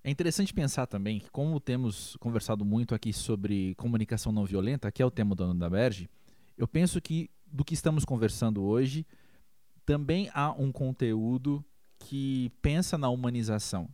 É 0.02 0.10
interessante 0.10 0.52
pensar 0.52 0.88
também 0.88 1.20
que, 1.20 1.30
como 1.30 1.60
temos 1.60 2.16
conversado 2.16 2.64
muito 2.64 2.96
aqui 2.96 3.12
sobre 3.12 3.76
comunicação 3.76 4.32
não 4.32 4.44
violenta, 4.44 4.90
que 4.90 5.00
é 5.00 5.06
o 5.06 5.10
tema 5.10 5.36
do 5.36 5.44
Ana 5.44 5.70
Berge, 5.70 6.10
eu 6.58 6.66
penso 6.66 7.00
que 7.00 7.30
do 7.46 7.64
que 7.64 7.74
estamos 7.74 8.04
conversando 8.04 8.60
hoje, 8.64 9.06
também 9.86 10.28
há 10.34 10.50
um 10.50 10.72
conteúdo 10.72 11.64
que 12.00 12.50
pensa 12.60 12.98
na 12.98 13.08
humanização. 13.08 13.88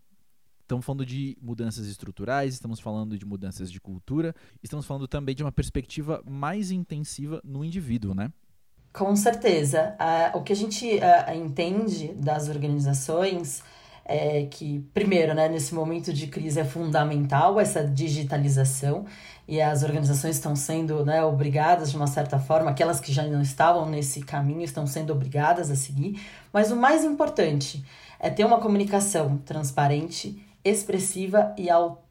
Estamos 0.62 0.86
falando 0.86 1.04
de 1.04 1.36
mudanças 1.42 1.86
estruturais, 1.86 2.54
estamos 2.54 2.80
falando 2.80 3.18
de 3.18 3.26
mudanças 3.26 3.70
de 3.70 3.78
cultura, 3.78 4.34
estamos 4.62 4.86
falando 4.86 5.06
também 5.06 5.34
de 5.34 5.42
uma 5.42 5.52
perspectiva 5.52 6.22
mais 6.26 6.70
intensiva 6.70 7.42
no 7.44 7.62
indivíduo, 7.62 8.14
né? 8.14 8.32
Com 8.92 9.14
certeza. 9.14 9.94
Uh, 10.00 10.38
o 10.38 10.42
que 10.42 10.52
a 10.52 10.56
gente 10.56 10.86
uh, 10.86 11.34
entende 11.34 12.08
das 12.14 12.48
organizações 12.48 13.62
é 14.04 14.46
que, 14.50 14.80
primeiro, 14.92 15.34
né, 15.34 15.48
nesse 15.48 15.72
momento 15.72 16.12
de 16.12 16.26
crise 16.26 16.58
é 16.58 16.64
fundamental 16.64 17.60
essa 17.60 17.84
digitalização 17.84 19.06
e 19.46 19.60
as 19.60 19.84
organizações 19.84 20.34
estão 20.34 20.56
sendo 20.56 21.04
né, 21.04 21.22
obrigadas, 21.24 21.92
de 21.92 21.96
uma 21.96 22.08
certa 22.08 22.38
forma, 22.38 22.70
aquelas 22.70 22.98
que 22.98 23.12
já 23.12 23.22
não 23.22 23.40
estavam 23.40 23.88
nesse 23.88 24.20
caminho 24.20 24.62
estão 24.62 24.84
sendo 24.86 25.12
obrigadas 25.12 25.70
a 25.70 25.76
seguir. 25.76 26.20
Mas 26.52 26.72
o 26.72 26.76
mais 26.76 27.04
importante 27.04 27.84
é 28.18 28.28
ter 28.28 28.44
uma 28.44 28.58
comunicação 28.58 29.38
transparente, 29.38 30.44
expressiva 30.64 31.54
e 31.56 31.70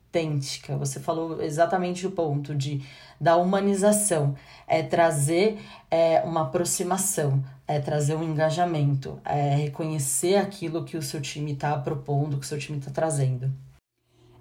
autêntica. 0.10 0.76
Você 0.78 1.00
falou 1.00 1.42
exatamente 1.42 2.06
o 2.06 2.12
ponto 2.12 2.56
de 2.56 2.84
da 3.22 3.36
humanização, 3.36 4.34
é 4.66 4.82
trazer 4.82 5.60
é, 5.92 6.22
uma 6.22 6.44
aproximação, 6.44 7.44
é 7.68 7.78
trazer 7.78 8.16
um 8.16 8.24
engajamento, 8.24 9.20
é 9.26 9.56
reconhecer 9.56 10.38
aquilo 10.38 10.86
que 10.86 10.96
o 10.96 11.02
seu 11.02 11.22
time 11.22 11.52
está 11.52 11.78
propondo, 11.78 12.38
que 12.38 12.46
o 12.46 12.48
seu 12.48 12.58
time 12.58 12.78
está 12.78 12.90
trazendo. 12.90 13.52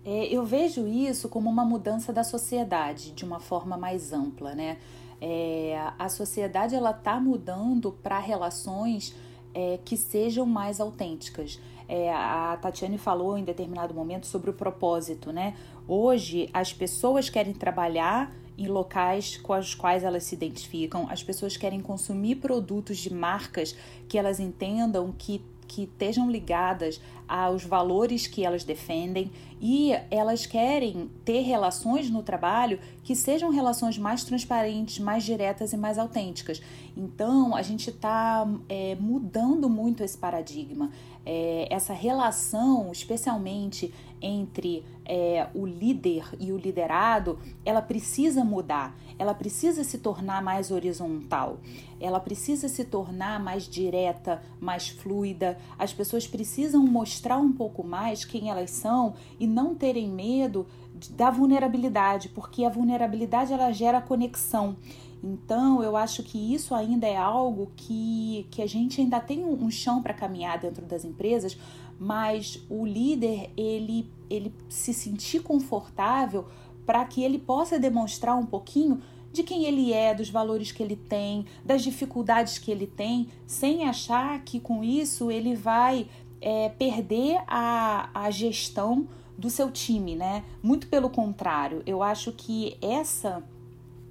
É, 0.04 0.26
eu 0.26 0.44
vejo 0.44 0.86
isso 0.86 1.28
como 1.28 1.50
uma 1.50 1.64
mudança 1.64 2.12
da 2.12 2.22
sociedade 2.22 3.10
de 3.10 3.24
uma 3.24 3.40
forma 3.40 3.76
mais 3.76 4.12
ampla, 4.12 4.54
né? 4.54 4.78
É, 5.20 5.76
a 5.98 6.08
sociedade 6.08 6.76
ela 6.76 6.92
está 6.92 7.18
mudando 7.18 7.90
para 7.90 8.20
relações 8.20 9.12
é, 9.54 9.78
que 9.84 9.96
sejam 9.96 10.46
mais 10.46 10.80
autênticas. 10.80 11.60
É, 11.88 12.12
a 12.12 12.58
Tatiane 12.60 12.98
falou 12.98 13.38
em 13.38 13.44
determinado 13.44 13.94
momento 13.94 14.26
sobre 14.26 14.50
o 14.50 14.52
propósito, 14.52 15.32
né? 15.32 15.56
Hoje 15.86 16.50
as 16.52 16.72
pessoas 16.72 17.30
querem 17.30 17.54
trabalhar 17.54 18.30
em 18.58 18.66
locais 18.66 19.36
com 19.38 19.56
os 19.56 19.74
quais 19.74 20.04
elas 20.04 20.24
se 20.24 20.34
identificam. 20.34 21.08
As 21.08 21.22
pessoas 21.22 21.56
querem 21.56 21.80
consumir 21.80 22.36
produtos 22.36 22.98
de 22.98 23.12
marcas 23.12 23.74
que 24.08 24.18
elas 24.18 24.38
entendam 24.40 25.14
que 25.16 25.42
que 25.68 25.84
estejam 25.84 26.30
ligadas 26.30 27.00
aos 27.28 27.62
valores 27.62 28.26
que 28.26 28.44
elas 28.44 28.64
defendem 28.64 29.30
e 29.60 29.92
elas 30.10 30.46
querem 30.46 31.10
ter 31.24 31.42
relações 31.42 32.08
no 32.08 32.22
trabalho 32.22 32.80
que 33.04 33.14
sejam 33.14 33.50
relações 33.50 33.98
mais 33.98 34.24
transparentes, 34.24 34.98
mais 34.98 35.24
diretas 35.24 35.72
e 35.72 35.76
mais 35.76 35.98
autênticas. 35.98 36.62
Então 36.96 37.54
a 37.54 37.62
gente 37.62 37.90
está 37.90 38.48
é, 38.68 38.96
mudando 38.98 39.68
muito 39.68 40.02
esse 40.02 40.16
paradigma, 40.16 40.90
é, 41.26 41.68
essa 41.70 41.92
relação, 41.92 42.90
especialmente 42.90 43.92
entre 44.20 44.84
é, 45.04 45.48
o 45.54 45.64
líder 45.66 46.24
e 46.38 46.52
o 46.52 46.56
liderado, 46.56 47.38
ela 47.64 47.80
precisa 47.80 48.44
mudar, 48.44 48.96
ela 49.18 49.34
precisa 49.34 49.82
se 49.82 49.98
tornar 49.98 50.42
mais 50.42 50.70
horizontal, 50.70 51.58
ela 52.00 52.20
precisa 52.20 52.68
se 52.68 52.84
tornar 52.84 53.42
mais 53.42 53.68
direta, 53.68 54.42
mais 54.60 54.88
fluida. 54.88 55.58
As 55.78 55.92
pessoas 55.92 56.26
precisam 56.26 56.84
mostrar 56.86 57.38
um 57.38 57.52
pouco 57.52 57.82
mais 57.82 58.24
quem 58.24 58.50
elas 58.50 58.70
são 58.70 59.14
e 59.40 59.46
não 59.46 59.74
terem 59.74 60.08
medo 60.08 60.66
da 61.10 61.30
vulnerabilidade, 61.30 62.28
porque 62.28 62.64
a 62.64 62.68
vulnerabilidade 62.68 63.52
ela 63.52 63.72
gera 63.72 64.00
conexão. 64.00 64.76
Então, 65.22 65.82
eu 65.82 65.96
acho 65.96 66.22
que 66.22 66.54
isso 66.54 66.74
ainda 66.74 67.06
é 67.06 67.16
algo 67.16 67.72
que, 67.76 68.46
que 68.50 68.62
a 68.62 68.66
gente 68.66 69.00
ainda 69.00 69.20
tem 69.20 69.44
um 69.44 69.70
chão 69.70 70.02
para 70.02 70.14
caminhar 70.14 70.58
dentro 70.58 70.86
das 70.86 71.04
empresas, 71.04 71.58
mas 71.98 72.64
o 72.70 72.86
líder 72.86 73.50
ele, 73.56 74.08
ele 74.30 74.54
se 74.68 74.94
sentir 74.94 75.42
confortável 75.42 76.46
para 76.86 77.04
que 77.04 77.22
ele 77.22 77.38
possa 77.38 77.78
demonstrar 77.78 78.36
um 78.36 78.46
pouquinho 78.46 79.02
de 79.32 79.42
quem 79.42 79.64
ele 79.64 79.92
é, 79.92 80.14
dos 80.14 80.30
valores 80.30 80.72
que 80.72 80.82
ele 80.82 80.96
tem, 80.96 81.44
das 81.64 81.82
dificuldades 81.82 82.58
que 82.58 82.70
ele 82.70 82.86
tem, 82.86 83.28
sem 83.46 83.84
achar 83.84 84.42
que 84.42 84.58
com 84.58 84.82
isso 84.82 85.30
ele 85.30 85.54
vai 85.54 86.08
é, 86.40 86.68
perder 86.70 87.42
a, 87.46 88.08
a 88.14 88.30
gestão 88.30 89.06
do 89.36 89.50
seu 89.50 89.70
time, 89.70 90.16
né? 90.16 90.44
Muito 90.62 90.88
pelo 90.88 91.10
contrário, 91.10 91.82
eu 91.86 92.02
acho 92.02 92.32
que 92.32 92.76
essa 92.80 93.44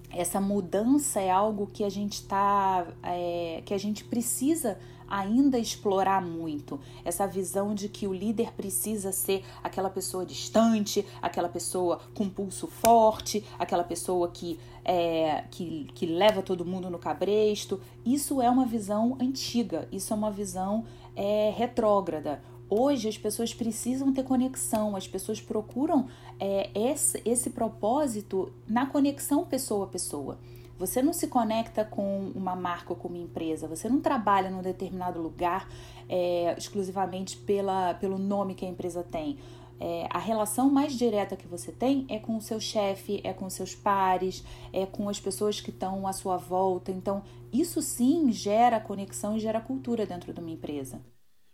essa 0.09 0.39
mudança 0.39 1.19
é 1.19 1.29
algo 1.29 1.67
que 1.67 1.83
a 1.83 1.89
gente 1.89 2.23
tá 2.23 2.87
é, 3.03 3.61
que 3.65 3.73
a 3.73 3.77
gente 3.77 4.03
precisa 4.03 4.77
ainda 5.07 5.57
explorar 5.57 6.21
muito 6.21 6.79
essa 7.03 7.25
visão 7.25 7.73
de 7.73 7.87
que 7.87 8.07
o 8.07 8.13
líder 8.13 8.51
precisa 8.53 9.11
ser 9.11 9.43
aquela 9.63 9.89
pessoa 9.89 10.25
distante, 10.25 11.05
aquela 11.21 11.49
pessoa 11.49 11.99
com 12.13 12.29
pulso 12.29 12.67
forte, 12.67 13.43
aquela 13.57 13.83
pessoa 13.83 14.29
que, 14.29 14.59
é, 14.83 15.45
que, 15.49 15.87
que 15.95 16.05
leva 16.05 16.41
todo 16.41 16.65
mundo 16.65 16.89
no 16.89 16.99
cabresto. 16.99 17.79
Isso 18.05 18.41
é 18.41 18.49
uma 18.49 18.65
visão 18.65 19.17
antiga, 19.19 19.87
isso 19.91 20.13
é 20.13 20.15
uma 20.15 20.31
visão 20.31 20.85
é, 21.15 21.53
retrógrada. 21.55 22.41
Hoje 22.69 23.07
as 23.07 23.17
pessoas 23.17 23.53
precisam 23.53 24.11
ter 24.13 24.23
conexão, 24.23 24.95
as 24.95 25.07
pessoas 25.07 25.39
procuram 25.39 26.07
é, 26.37 26.69
esse, 26.75 27.21
esse 27.23 27.49
propósito 27.51 28.51
na 28.67 28.85
conexão 28.85 29.45
pessoa 29.45 29.85
a 29.85 29.87
pessoa. 29.87 30.37
Você 30.77 31.01
não 31.01 31.13
se 31.13 31.27
conecta 31.27 31.85
com 31.85 32.31
uma 32.35 32.55
marca 32.55 32.91
ou 32.91 32.95
com 32.95 33.07
uma 33.07 33.17
empresa, 33.17 33.67
você 33.67 33.89
não 33.89 34.01
trabalha 34.01 34.51
num 34.51 34.61
determinado 34.61 35.19
lugar 35.19 35.67
é, 36.09 36.55
exclusivamente 36.57 37.37
pela, 37.37 37.93
pelo 37.95 38.17
nome 38.17 38.53
que 38.53 38.65
a 38.65 38.69
empresa 38.69 39.01
tem. 39.01 39.39
É, 39.79 40.07
a 40.09 40.19
relação 40.19 40.69
mais 40.69 40.93
direta 40.93 41.35
que 41.35 41.47
você 41.47 41.71
tem 41.71 42.05
é 42.09 42.19
com 42.19 42.35
o 42.35 42.41
seu 42.41 42.59
chefe, 42.59 43.21
é 43.23 43.31
com 43.31 43.49
seus 43.49 43.75
pares, 43.75 44.43
é 44.73 44.85
com 44.85 45.07
as 45.07 45.19
pessoas 45.19 45.61
que 45.61 45.69
estão 45.69 46.05
à 46.05 46.13
sua 46.13 46.35
volta. 46.35 46.91
Então, 46.91 47.23
isso 47.51 47.81
sim 47.81 48.31
gera 48.31 48.79
conexão 48.79 49.37
e 49.37 49.39
gera 49.39 49.61
cultura 49.61 50.05
dentro 50.05 50.33
de 50.33 50.39
uma 50.39 50.49
empresa. 50.49 50.99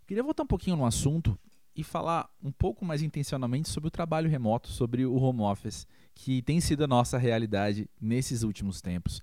Queria 0.05 0.24
voltar 0.24 0.43
um 0.43 0.48
pouquinho 0.48 0.75
no 0.75 0.86
assunto 0.86 1.38
e 1.75 1.83
falar 1.83 2.29
um 2.43 2.51
pouco 2.51 2.86
mais 2.86 3.01
intencionalmente 3.01 3.69
sobre 3.69 3.88
o 3.88 3.91
trabalho 3.91 4.29
remoto, 4.29 4.67
sobre 4.67 5.05
o 5.05 5.15
home 5.15 5.41
office 5.41 5.88
que 6.13 6.41
tem 6.41 6.60
sido 6.60 6.83
a 6.83 6.88
nossa 6.88 7.17
realidade 7.17 7.89
nesses 8.00 8.43
últimos 8.43 8.81
tempos. 8.81 9.22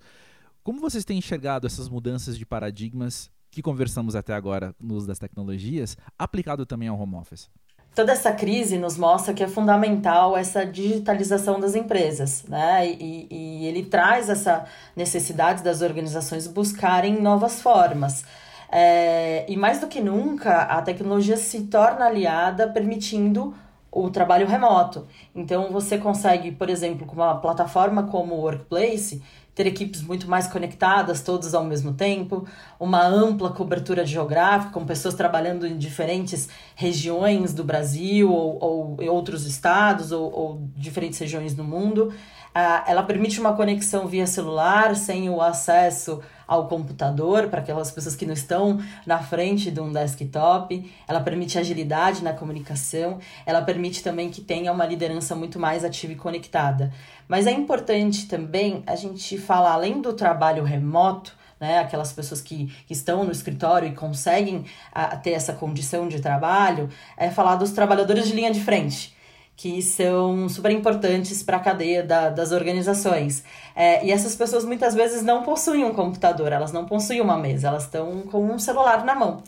Como 0.63 0.81
vocês 0.81 1.05
têm 1.05 1.17
enxergado 1.17 1.65
essas 1.65 1.87
mudanças 1.87 2.37
de 2.37 2.45
paradigmas 2.45 3.31
que 3.49 3.61
conversamos 3.61 4.15
até 4.15 4.33
agora 4.33 4.75
no 4.79 4.95
uso 4.95 5.07
das 5.07 5.19
tecnologias, 5.19 5.97
aplicado 6.17 6.65
também 6.65 6.87
ao 6.87 6.99
home 6.99 7.15
office? 7.15 7.49
Toda 7.93 8.13
essa 8.13 8.31
crise 8.31 8.77
nos 8.77 8.97
mostra 8.97 9.33
que 9.33 9.43
é 9.43 9.47
fundamental 9.47 10.37
essa 10.37 10.65
digitalização 10.65 11.59
das 11.59 11.75
empresas, 11.75 12.43
né? 12.47 12.89
E, 12.89 13.27
e 13.29 13.65
ele 13.65 13.83
traz 13.83 14.29
essa 14.29 14.65
necessidade 14.95 15.61
das 15.61 15.81
organizações 15.81 16.47
buscarem 16.47 17.21
novas 17.21 17.61
formas. 17.61 18.23
É, 18.71 19.45
e 19.51 19.57
mais 19.57 19.79
do 19.79 19.87
que 19.87 19.99
nunca, 19.99 20.61
a 20.61 20.81
tecnologia 20.81 21.35
se 21.35 21.63
torna 21.63 22.05
aliada, 22.05 22.69
permitindo 22.69 23.53
o 23.91 24.09
trabalho 24.09 24.47
remoto. 24.47 25.05
Então 25.35 25.69
você 25.71 25.97
consegue, 25.97 26.51
por 26.53 26.69
exemplo, 26.69 27.05
com 27.05 27.15
uma 27.15 27.35
plataforma 27.35 28.03
como 28.03 28.35
o 28.35 28.39
Workplace, 28.39 29.21
ter 29.53 29.67
equipes 29.67 30.01
muito 30.01 30.29
mais 30.29 30.47
conectadas, 30.47 31.21
todos 31.21 31.53
ao 31.53 31.65
mesmo 31.65 31.93
tempo, 31.93 32.47
uma 32.79 33.05
ampla 33.05 33.51
cobertura 33.51 34.05
geográfica, 34.05 34.71
com 34.71 34.85
pessoas 34.85 35.13
trabalhando 35.13 35.67
em 35.67 35.77
diferentes 35.77 36.47
regiões 36.73 37.53
do 37.53 37.65
Brasil 37.65 38.31
ou, 38.31 38.57
ou 38.63 38.97
em 39.01 39.09
outros 39.09 39.45
estados 39.45 40.13
ou, 40.13 40.31
ou 40.31 40.61
diferentes 40.73 41.19
regiões 41.19 41.53
do 41.53 41.65
mundo. 41.65 42.13
Uh, 42.55 42.83
ela 42.87 43.03
permite 43.03 43.41
uma 43.41 43.53
conexão 43.53 44.07
via 44.07 44.25
celular, 44.25 44.95
sem 44.95 45.29
o 45.29 45.41
acesso 45.41 46.21
ao 46.47 46.67
computador, 46.67 47.47
para 47.47 47.59
aquelas 47.59 47.91
pessoas 47.91 48.15
que 48.15 48.25
não 48.25 48.33
estão 48.33 48.79
na 49.05 49.19
frente 49.19 49.71
de 49.71 49.79
um 49.79 49.91
desktop. 49.91 50.91
Ela 51.07 51.21
permite 51.21 51.57
agilidade 51.57 52.23
na 52.23 52.33
comunicação. 52.33 53.19
Ela 53.45 53.61
permite 53.61 54.03
também 54.03 54.29
que 54.29 54.41
tenha 54.41 54.71
uma 54.71 54.85
liderança 54.85 55.35
muito 55.35 55.59
mais 55.59 55.83
ativa 55.83 56.13
e 56.13 56.15
conectada. 56.15 56.91
Mas 57.27 57.47
é 57.47 57.51
importante 57.51 58.27
também 58.27 58.83
a 58.85 58.95
gente 58.95 59.37
falar, 59.37 59.73
além 59.73 60.01
do 60.01 60.13
trabalho 60.13 60.63
remoto, 60.63 61.35
né, 61.59 61.79
aquelas 61.79 62.11
pessoas 62.11 62.41
que, 62.41 62.67
que 62.87 62.93
estão 62.93 63.23
no 63.23 63.31
escritório 63.31 63.87
e 63.87 63.93
conseguem 63.93 64.65
a, 64.91 65.15
ter 65.15 65.31
essa 65.31 65.53
condição 65.53 66.07
de 66.07 66.19
trabalho, 66.19 66.89
é 67.15 67.29
falar 67.29 67.55
dos 67.55 67.71
trabalhadores 67.71 68.27
de 68.27 68.33
linha 68.33 68.51
de 68.51 68.59
frente 68.59 69.15
que 69.61 69.79
são 69.79 70.49
super 70.49 70.71
importantes 70.71 71.43
para 71.43 71.57
a 71.57 71.59
cadeia 71.59 72.01
da, 72.01 72.29
das 72.29 72.51
organizações. 72.51 73.43
É, 73.75 74.03
e 74.03 74.11
essas 74.11 74.35
pessoas 74.35 74.65
muitas 74.65 74.95
vezes 74.95 75.21
não 75.21 75.43
possuem 75.43 75.85
um 75.85 75.93
computador, 75.93 76.51
elas 76.51 76.71
não 76.71 76.83
possuem 76.83 77.21
uma 77.21 77.37
mesa, 77.37 77.67
elas 77.67 77.83
estão 77.83 78.23
com 78.23 78.43
um 78.43 78.57
celular 78.57 79.05
na 79.05 79.13
mão. 79.13 79.43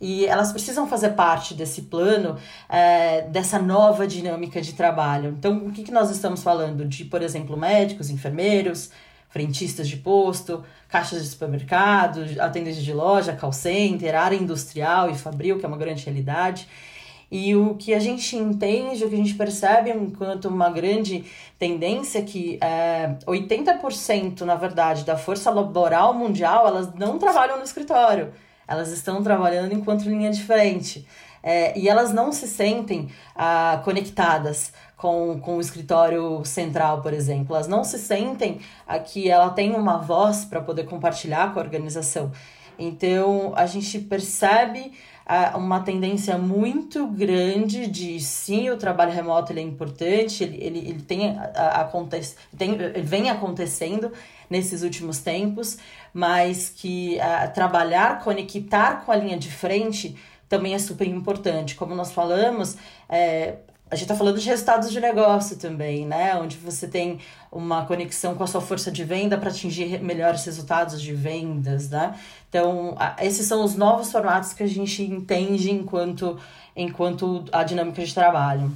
E 0.00 0.24
elas 0.24 0.52
precisam 0.52 0.88
fazer 0.88 1.10
parte 1.10 1.52
desse 1.52 1.82
plano, 1.82 2.38
é, 2.66 3.22
dessa 3.28 3.58
nova 3.58 4.06
dinâmica 4.06 4.58
de 4.62 4.72
trabalho. 4.72 5.34
Então, 5.38 5.58
o 5.58 5.70
que, 5.70 5.82
que 5.82 5.92
nós 5.92 6.08
estamos 6.08 6.42
falando? 6.42 6.86
De, 6.86 7.04
por 7.04 7.20
exemplo, 7.20 7.54
médicos, 7.54 8.08
enfermeiros, 8.08 8.90
frentistas 9.28 9.86
de 9.86 9.98
posto, 9.98 10.64
caixas 10.88 11.22
de 11.22 11.28
supermercado, 11.28 12.24
atendentes 12.40 12.82
de 12.82 12.94
loja, 12.94 13.34
call 13.34 13.52
center, 13.52 14.14
área 14.14 14.36
industrial 14.36 15.10
e 15.10 15.14
fabril, 15.14 15.58
que 15.58 15.66
é 15.66 15.68
uma 15.68 15.76
grande 15.76 16.06
realidade. 16.06 16.66
E 17.30 17.54
o 17.54 17.74
que 17.74 17.92
a 17.92 17.98
gente 17.98 18.36
entende, 18.36 19.04
o 19.04 19.08
que 19.08 19.14
a 19.14 19.18
gente 19.18 19.34
percebe 19.34 19.90
enquanto 19.90 20.46
uma 20.46 20.70
grande 20.70 21.24
tendência 21.58 22.20
é 22.20 22.22
que 22.22 22.58
é, 22.60 23.16
80%, 23.26 24.40
na 24.42 24.54
verdade, 24.54 25.04
da 25.04 25.16
força 25.16 25.50
laboral 25.50 26.14
mundial, 26.14 26.66
elas 26.66 26.92
não 26.94 27.18
trabalham 27.18 27.58
no 27.58 27.64
escritório. 27.64 28.32
Elas 28.66 28.90
estão 28.90 29.22
trabalhando 29.22 29.72
enquanto 29.72 30.04
linha 30.04 30.30
de 30.30 30.42
frente. 30.42 31.06
É, 31.42 31.78
e 31.78 31.88
elas 31.88 32.12
não 32.12 32.32
se 32.32 32.48
sentem 32.48 33.08
ah, 33.34 33.80
conectadas 33.84 34.72
com, 34.96 35.38
com 35.40 35.56
o 35.56 35.60
escritório 35.60 36.44
central, 36.44 37.00
por 37.00 37.12
exemplo. 37.12 37.54
Elas 37.54 37.68
não 37.68 37.84
se 37.84 37.98
sentem 37.98 38.60
ah, 38.86 38.98
que 38.98 39.30
ela 39.30 39.50
tem 39.50 39.74
uma 39.74 39.98
voz 39.98 40.44
para 40.44 40.60
poder 40.60 40.84
compartilhar 40.84 41.52
com 41.52 41.60
a 41.60 41.62
organização. 41.62 42.32
Então, 42.78 43.52
a 43.56 43.66
gente 43.66 43.98
percebe 43.98 44.92
uma 45.54 45.80
tendência 45.80 46.38
muito 46.38 47.06
grande 47.06 47.86
de 47.86 48.18
sim, 48.18 48.70
o 48.70 48.76
trabalho 48.78 49.12
remoto 49.12 49.52
ele 49.52 49.60
é 49.60 49.62
importante, 49.62 50.42
ele, 50.42 50.56
ele, 50.62 50.78
ele, 50.78 51.02
tem, 51.02 51.38
acontece, 51.54 52.36
tem, 52.56 52.72
ele 52.74 53.02
vem 53.02 53.28
acontecendo 53.28 54.10
nesses 54.48 54.82
últimos 54.82 55.18
tempos, 55.18 55.76
mas 56.14 56.70
que 56.70 57.18
trabalhar, 57.54 58.20
conectar 58.24 59.04
com 59.04 59.12
a 59.12 59.16
linha 59.16 59.36
de 59.36 59.50
frente 59.50 60.16
também 60.48 60.74
é 60.74 60.78
super 60.78 61.06
importante. 61.06 61.74
Como 61.74 61.94
nós 61.94 62.10
falamos, 62.10 62.76
é, 63.08 63.56
a 63.90 63.94
gente 63.94 64.04
está 64.04 64.14
falando 64.14 64.38
de 64.38 64.46
resultados 64.46 64.90
de 64.90 65.00
negócio 65.00 65.56
também, 65.56 66.06
né? 66.06 66.36
Onde 66.36 66.56
você 66.56 66.86
tem 66.86 67.20
uma 67.50 67.86
conexão 67.86 68.34
com 68.34 68.44
a 68.44 68.46
sua 68.46 68.60
força 68.60 68.90
de 68.90 69.02
venda 69.02 69.38
para 69.38 69.50
atingir 69.50 70.00
melhores 70.02 70.44
resultados 70.44 71.00
de 71.00 71.14
vendas, 71.14 71.88
né? 71.88 72.18
Então, 72.48 72.96
esses 73.20 73.46
são 73.46 73.64
os 73.64 73.74
novos 73.74 74.12
formatos 74.12 74.52
que 74.52 74.62
a 74.62 74.66
gente 74.66 75.02
entende 75.02 75.70
enquanto, 75.70 76.38
enquanto 76.76 77.44
a 77.50 77.64
dinâmica 77.64 78.04
de 78.04 78.12
trabalho. 78.12 78.70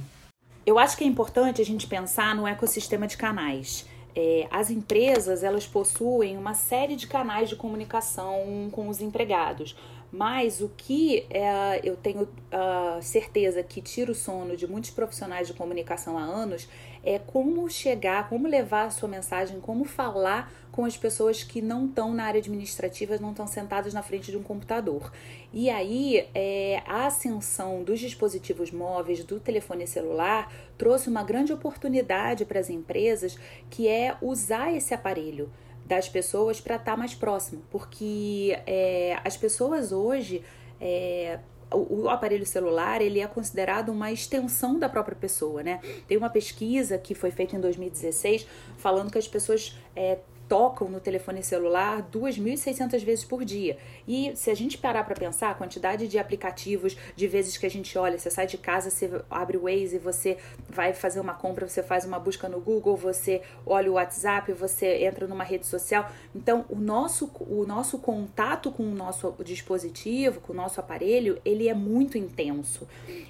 Eu 0.65 0.79
acho 0.79 0.97
que 0.97 1.03
é 1.03 1.07
importante 1.07 1.61
a 1.61 1.65
gente 1.65 1.85
pensar 1.85 2.35
no 2.35 2.47
ecossistema 2.47 3.05
de 3.05 3.17
canais. 3.17 3.85
É, 4.15 4.47
as 4.51 4.69
empresas 4.69 5.43
elas 5.43 5.65
possuem 5.65 6.37
uma 6.37 6.53
série 6.53 6.95
de 6.95 7.07
canais 7.07 7.49
de 7.49 7.55
comunicação 7.55 8.69
com 8.71 8.87
os 8.87 9.01
empregados. 9.01 9.75
Mas 10.15 10.61
o 10.61 10.69
que 10.77 11.25
é, 11.27 11.81
eu 11.83 11.95
tenho 11.97 12.21
uh, 12.21 13.01
certeza 13.01 13.63
que 13.63 13.81
tira 13.81 14.11
o 14.11 14.15
sono 14.15 14.55
de 14.55 14.67
muitos 14.67 14.91
profissionais 14.91 15.47
de 15.47 15.55
comunicação 15.55 16.19
há 16.19 16.21
anos 16.21 16.69
é 17.03 17.17
como 17.17 17.67
chegar, 17.67 18.29
como 18.29 18.47
levar 18.47 18.85
a 18.85 18.89
sua 18.91 19.09
mensagem, 19.09 19.59
como 19.59 19.83
falar 19.85 20.53
com 20.71 20.85
as 20.85 20.95
pessoas 20.95 21.41
que 21.41 21.63
não 21.63 21.87
estão 21.87 22.13
na 22.13 22.25
área 22.25 22.39
administrativa, 22.39 23.17
não 23.17 23.31
estão 23.31 23.47
sentadas 23.47 23.91
na 23.91 24.03
frente 24.03 24.29
de 24.29 24.37
um 24.37 24.43
computador. 24.43 25.11
E 25.51 25.67
aí, 25.67 26.27
é, 26.35 26.83
a 26.85 27.07
ascensão 27.07 27.83
dos 27.83 27.99
dispositivos 27.99 28.69
móveis, 28.69 29.23
do 29.23 29.39
telefone 29.39 29.87
celular, 29.87 30.53
trouxe 30.77 31.09
uma 31.09 31.23
grande 31.23 31.51
oportunidade 31.51 32.45
para 32.45 32.59
as 32.59 32.69
empresas, 32.69 33.35
que 33.67 33.87
é 33.87 34.15
usar 34.21 34.71
esse 34.71 34.93
aparelho 34.93 35.49
das 35.85 36.07
pessoas 36.07 36.59
para 36.61 36.75
estar 36.75 36.91
tá 36.91 36.97
mais 36.97 37.13
próximo, 37.13 37.61
porque 37.69 38.57
é, 38.65 39.17
as 39.23 39.35
pessoas 39.35 39.91
hoje 39.91 40.43
é, 40.79 41.39
o, 41.73 42.09
aparelho 42.09 42.45
celular 42.45 43.01
ele 43.01 43.19
é 43.19 43.27
considerado 43.27 43.89
uma 43.89 44.11
extensão 44.11 44.77
da 44.77 44.87
própria 44.87 45.15
pessoa, 45.15 45.63
né? 45.63 45.79
Tem 46.07 46.17
uma 46.17 46.29
pesquisa 46.29 46.97
que 46.97 47.15
foi 47.15 47.31
feita 47.31 47.55
em 47.55 47.59
2016 47.59 48.47
falando 48.77 49.11
que 49.11 49.17
as 49.17 49.27
pessoas 49.27 49.77
é, 49.95 50.19
tocam 50.47 50.89
no 50.89 50.99
telefone 50.99 51.43
celular 51.43 52.07
2.600 52.11 53.03
vezes 53.03 53.25
por 53.25 53.43
dia. 53.43 53.77
E 54.07 54.31
se 54.35 54.49
a 54.49 54.55
gente 54.55 54.77
parar 54.77 55.03
para 55.03 55.15
pensar, 55.15 55.51
a 55.51 55.53
quantidade 55.53 56.07
de 56.07 56.19
aplicativos, 56.19 56.97
de 57.15 57.27
vezes 57.27 57.57
que 57.57 57.65
a 57.65 57.69
gente 57.69 57.97
olha, 57.97 58.17
você 58.17 58.29
sai 58.29 58.47
de 58.47 58.57
casa, 58.57 58.89
você 58.89 59.09
abre 59.29 59.57
o 59.57 59.63
Waze, 59.63 59.97
você 59.97 60.37
vai 60.69 60.93
fazer 60.93 61.19
uma 61.19 61.33
compra, 61.33 61.67
você 61.67 61.81
faz 61.81 62.05
uma 62.05 62.19
busca 62.19 62.47
no 62.49 62.59
Google, 62.59 62.95
você 62.95 63.41
olha 63.65 63.89
o 63.89 63.95
WhatsApp, 63.95 64.51
você 64.53 65.05
entra 65.05 65.27
numa 65.27 65.43
rede 65.43 65.65
social. 65.65 66.09
Então, 66.35 66.65
o 66.69 66.75
nosso, 66.75 67.31
o 67.39 67.65
nosso 67.65 67.97
contato 67.99 68.71
com 68.71 68.83
o 68.83 68.95
nosso 68.95 69.33
dispositivo, 69.43 70.41
com 70.41 70.53
o 70.53 70.55
nosso 70.55 70.79
aparelho, 70.79 71.39
ele 71.45 71.67
é 71.67 71.73
muito 71.73 72.17
intenso. 72.17 72.87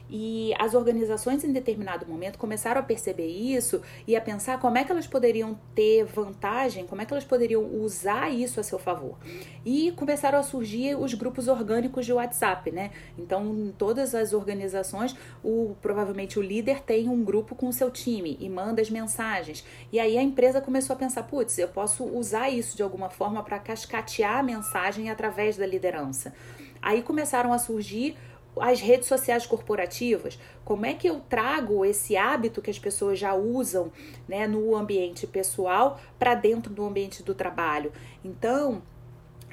E 0.09 0.53
as 0.59 0.73
organizações 0.73 1.43
em 1.43 1.51
determinado 1.51 2.05
momento 2.05 2.37
começaram 2.37 2.81
a 2.81 2.83
perceber 2.83 3.27
isso 3.27 3.81
e 4.07 4.15
a 4.15 4.21
pensar 4.21 4.59
como 4.59 4.77
é 4.77 4.83
que 4.83 4.91
elas 4.91 5.07
poderiam 5.07 5.57
ter 5.73 6.03
vantagem, 6.05 6.85
como 6.85 7.01
é 7.01 7.02
que 7.05 7.13
elas 7.13 7.23
poderiam 7.23 7.63
usar 7.63 8.29
isso 8.29 8.59
a 8.59 8.63
seu 8.63 8.79
favor. 8.79 9.17
E 9.65 9.91
começaram 9.93 10.39
a 10.39 10.43
surgir 10.43 10.95
os 10.95 11.13
grupos 11.13 11.47
orgânicos 11.47 12.05
de 12.05 12.13
WhatsApp, 12.13 12.71
né? 12.71 12.91
Então, 13.17 13.45
em 13.53 13.71
todas 13.71 14.13
as 14.13 14.33
organizações, 14.33 15.15
o 15.43 15.75
provavelmente 15.81 16.39
o 16.39 16.41
líder 16.41 16.81
tem 16.81 17.09
um 17.09 17.23
grupo 17.23 17.55
com 17.55 17.67
o 17.67 17.73
seu 17.73 17.89
time 17.89 18.37
e 18.39 18.49
manda 18.49 18.81
as 18.81 18.89
mensagens. 18.89 19.63
E 19.91 19.99
aí 19.99 20.17
a 20.17 20.21
empresa 20.21 20.61
começou 20.61 20.95
a 20.95 20.97
pensar, 20.97 21.23
putz, 21.23 21.57
eu 21.57 21.67
posso 21.67 22.03
usar 22.03 22.49
isso 22.49 22.75
de 22.75 22.83
alguma 22.83 23.09
forma 23.09 23.43
para 23.43 23.59
cascatear 23.59 24.39
a 24.39 24.43
mensagem 24.43 25.09
através 25.09 25.57
da 25.57 25.65
liderança. 25.65 26.33
Aí 26.81 27.01
começaram 27.01 27.53
a 27.53 27.57
surgir 27.57 28.17
as 28.59 28.79
redes 28.79 29.07
sociais 29.07 29.45
corporativas, 29.45 30.39
como 30.63 30.85
é 30.85 30.93
que 30.93 31.07
eu 31.07 31.19
trago 31.21 31.83
esse 31.85 32.15
hábito 32.15 32.61
que 32.61 32.69
as 32.69 32.79
pessoas 32.79 33.17
já 33.17 33.33
usam 33.33 33.91
né, 34.27 34.47
no 34.47 34.75
ambiente 34.75 35.25
pessoal 35.25 35.99
para 36.19 36.35
dentro 36.35 36.73
do 36.73 36.85
ambiente 36.85 37.23
do 37.23 37.33
trabalho. 37.33 37.91
Então, 38.23 38.81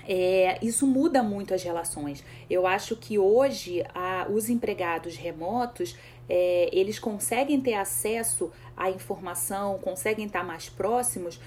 é, 0.07 0.59
isso 0.63 0.87
muda 0.87 1.23
muito 1.23 1.55
as 1.55 1.63
relações. 1.63 2.25
Eu 2.49 2.67
acho 2.67 2.97
que 2.97 3.19
hoje 3.19 3.85
a, 3.95 4.27
os 4.31 4.49
empregados 4.49 5.17
remotos 5.17 5.97
é, 6.29 6.69
eles 6.73 6.99
conseguem 6.99 7.61
ter 7.61 7.75
acesso 7.75 8.51
à 8.77 8.91
informação, 8.91 9.79
conseguem 9.79 10.27
estar 10.27 10.45
mais 10.45 10.69
próximos 10.69 11.41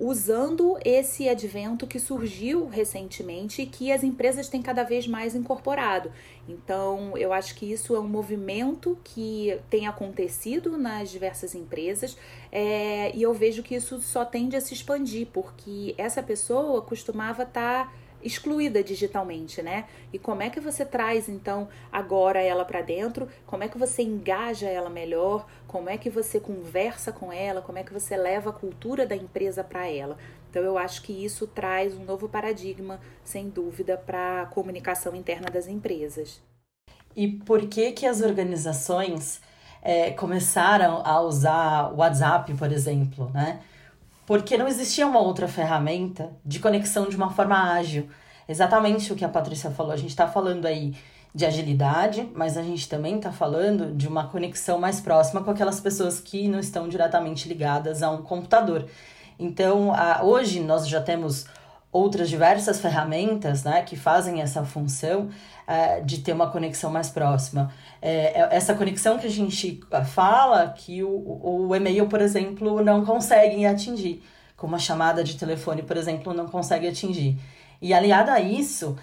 usando 0.00 0.78
esse 0.82 1.28
advento 1.28 1.86
que 1.86 2.00
surgiu 2.00 2.66
recentemente 2.66 3.60
e 3.60 3.66
que 3.66 3.92
as 3.92 4.02
empresas 4.02 4.48
têm 4.48 4.62
cada 4.62 4.82
vez 4.82 5.06
mais 5.06 5.34
incorporado. 5.34 6.10
Então, 6.48 7.16
eu 7.18 7.32
acho 7.32 7.54
que 7.54 7.70
isso 7.70 7.94
é 7.94 8.00
um 8.00 8.08
movimento 8.08 8.98
que 9.04 9.58
tem 9.68 9.86
acontecido 9.86 10.78
nas 10.78 11.10
diversas 11.10 11.54
empresas 11.54 12.16
é, 12.50 13.14
e 13.14 13.22
eu 13.22 13.34
vejo 13.34 13.62
que 13.62 13.74
isso 13.74 14.00
só 14.00 14.24
tende 14.24 14.56
a 14.56 14.60
se 14.60 14.72
expandir, 14.72 15.28
porque 15.32 15.94
essa 15.98 16.22
pessoa 16.22 16.80
costumava 16.80 17.42
estar. 17.42 17.86
Tá 17.86 17.92
excluída 18.22 18.82
digitalmente, 18.82 19.62
né? 19.62 19.86
E 20.12 20.18
como 20.18 20.42
é 20.42 20.50
que 20.50 20.60
você 20.60 20.84
traz 20.84 21.28
então 21.28 21.68
agora 21.90 22.40
ela 22.42 22.64
para 22.64 22.82
dentro? 22.82 23.28
Como 23.46 23.62
é 23.64 23.68
que 23.68 23.78
você 23.78 24.02
engaja 24.02 24.68
ela 24.68 24.90
melhor? 24.90 25.46
Como 25.66 25.88
é 25.88 25.96
que 25.96 26.10
você 26.10 26.40
conversa 26.40 27.12
com 27.12 27.32
ela? 27.32 27.62
Como 27.62 27.78
é 27.78 27.82
que 27.82 27.92
você 27.92 28.16
leva 28.16 28.50
a 28.50 28.52
cultura 28.52 29.06
da 29.06 29.16
empresa 29.16 29.64
para 29.64 29.86
ela? 29.88 30.18
Então 30.50 30.62
eu 30.62 30.76
acho 30.76 31.02
que 31.02 31.12
isso 31.12 31.46
traz 31.46 31.94
um 31.94 32.04
novo 32.04 32.28
paradigma, 32.28 33.00
sem 33.22 33.48
dúvida, 33.48 33.96
para 33.96 34.42
a 34.42 34.46
comunicação 34.46 35.14
interna 35.14 35.48
das 35.48 35.68
empresas. 35.68 36.42
E 37.14 37.28
por 37.28 37.66
que 37.68 37.92
que 37.92 38.06
as 38.06 38.20
organizações 38.20 39.40
é, 39.82 40.10
começaram 40.10 41.02
a 41.04 41.20
usar 41.20 41.92
o 41.92 41.96
WhatsApp, 41.96 42.52
por 42.54 42.72
exemplo, 42.72 43.30
né? 43.30 43.60
Porque 44.30 44.56
não 44.56 44.68
existia 44.68 45.04
uma 45.08 45.18
outra 45.18 45.48
ferramenta 45.48 46.30
de 46.46 46.60
conexão 46.60 47.08
de 47.08 47.16
uma 47.16 47.32
forma 47.32 47.72
ágil. 47.72 48.08
Exatamente 48.48 49.12
o 49.12 49.16
que 49.16 49.24
a 49.24 49.28
Patrícia 49.28 49.72
falou. 49.72 49.90
A 49.90 49.96
gente 49.96 50.10
está 50.10 50.28
falando 50.28 50.66
aí 50.66 50.94
de 51.34 51.44
agilidade, 51.44 52.30
mas 52.32 52.56
a 52.56 52.62
gente 52.62 52.88
também 52.88 53.16
está 53.16 53.32
falando 53.32 53.92
de 53.92 54.06
uma 54.06 54.28
conexão 54.28 54.78
mais 54.78 55.00
próxima 55.00 55.42
com 55.42 55.50
aquelas 55.50 55.80
pessoas 55.80 56.20
que 56.20 56.46
não 56.46 56.60
estão 56.60 56.88
diretamente 56.88 57.48
ligadas 57.48 58.04
a 58.04 58.10
um 58.12 58.22
computador. 58.22 58.86
Então, 59.36 59.92
a, 59.92 60.22
hoje 60.22 60.60
nós 60.60 60.86
já 60.86 61.02
temos 61.02 61.46
outras 61.92 62.28
diversas 62.28 62.80
ferramentas 62.80 63.64
né, 63.64 63.82
que 63.82 63.96
fazem 63.96 64.40
essa 64.40 64.64
função 64.64 65.28
é, 65.66 66.00
de 66.00 66.18
ter 66.18 66.32
uma 66.32 66.48
conexão 66.50 66.90
mais 66.90 67.10
próxima. 67.10 67.72
É, 68.00 68.40
é, 68.40 68.48
essa 68.52 68.74
conexão 68.74 69.18
que 69.18 69.26
a 69.26 69.30
gente 69.30 69.80
fala 70.06 70.68
que 70.68 71.02
o, 71.02 71.68
o 71.68 71.74
e-mail, 71.74 72.06
por 72.06 72.20
exemplo, 72.20 72.82
não 72.82 73.04
consegue 73.04 73.66
atingir, 73.66 74.22
como 74.56 74.76
a 74.76 74.78
chamada 74.78 75.24
de 75.24 75.36
telefone, 75.36 75.82
por 75.82 75.96
exemplo, 75.96 76.32
não 76.32 76.46
consegue 76.46 76.86
atingir. 76.86 77.36
E 77.82 77.92
aliada 77.92 78.32
a 78.32 78.40
isso, 78.40 78.96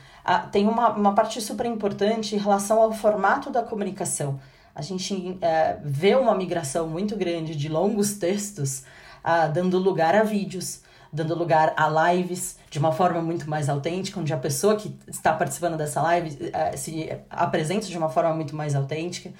tem 0.52 0.68
uma, 0.68 0.90
uma 0.90 1.16
parte 1.16 1.42
super 1.42 1.66
importante 1.66 2.36
em 2.36 2.38
relação 2.38 2.80
ao 2.80 2.94
formato 2.94 3.50
da 3.50 3.64
comunicação. 3.64 4.40
A 4.76 4.84
gente 4.84 5.40
vê 5.84 6.16
uma 6.16 6.36
migração 6.36 6.88
muito 6.88 7.16
grande 7.16 7.56
de 7.56 7.68
longos 7.68 8.14
textos, 8.14 8.84
a, 9.24 9.48
dando 9.48 9.80
lugar 9.80 10.14
a 10.14 10.22
vídeos, 10.22 10.82
dando 11.12 11.36
lugar 11.36 11.74
a 11.78 12.12
lives 12.12 12.58
de 12.70 12.80
uma 12.80 12.92
forma 12.92 13.22
muito 13.22 13.50
mais 13.50 13.70
autêntica, 13.70 14.20
onde 14.20 14.34
a 14.34 14.38
pessoa 14.38 14.76
que 14.76 14.96
está 15.08 15.34
participando 15.34 15.78
dessa 15.78 16.02
live 16.02 16.30
uh, 16.30 16.78
se 16.78 17.10
apresenta 17.30 17.88
de 17.88 17.98
uma 17.98 18.10
forma 18.10 18.34
muito 18.34 18.56
mais 18.56 18.76
autêntica. 18.76 19.32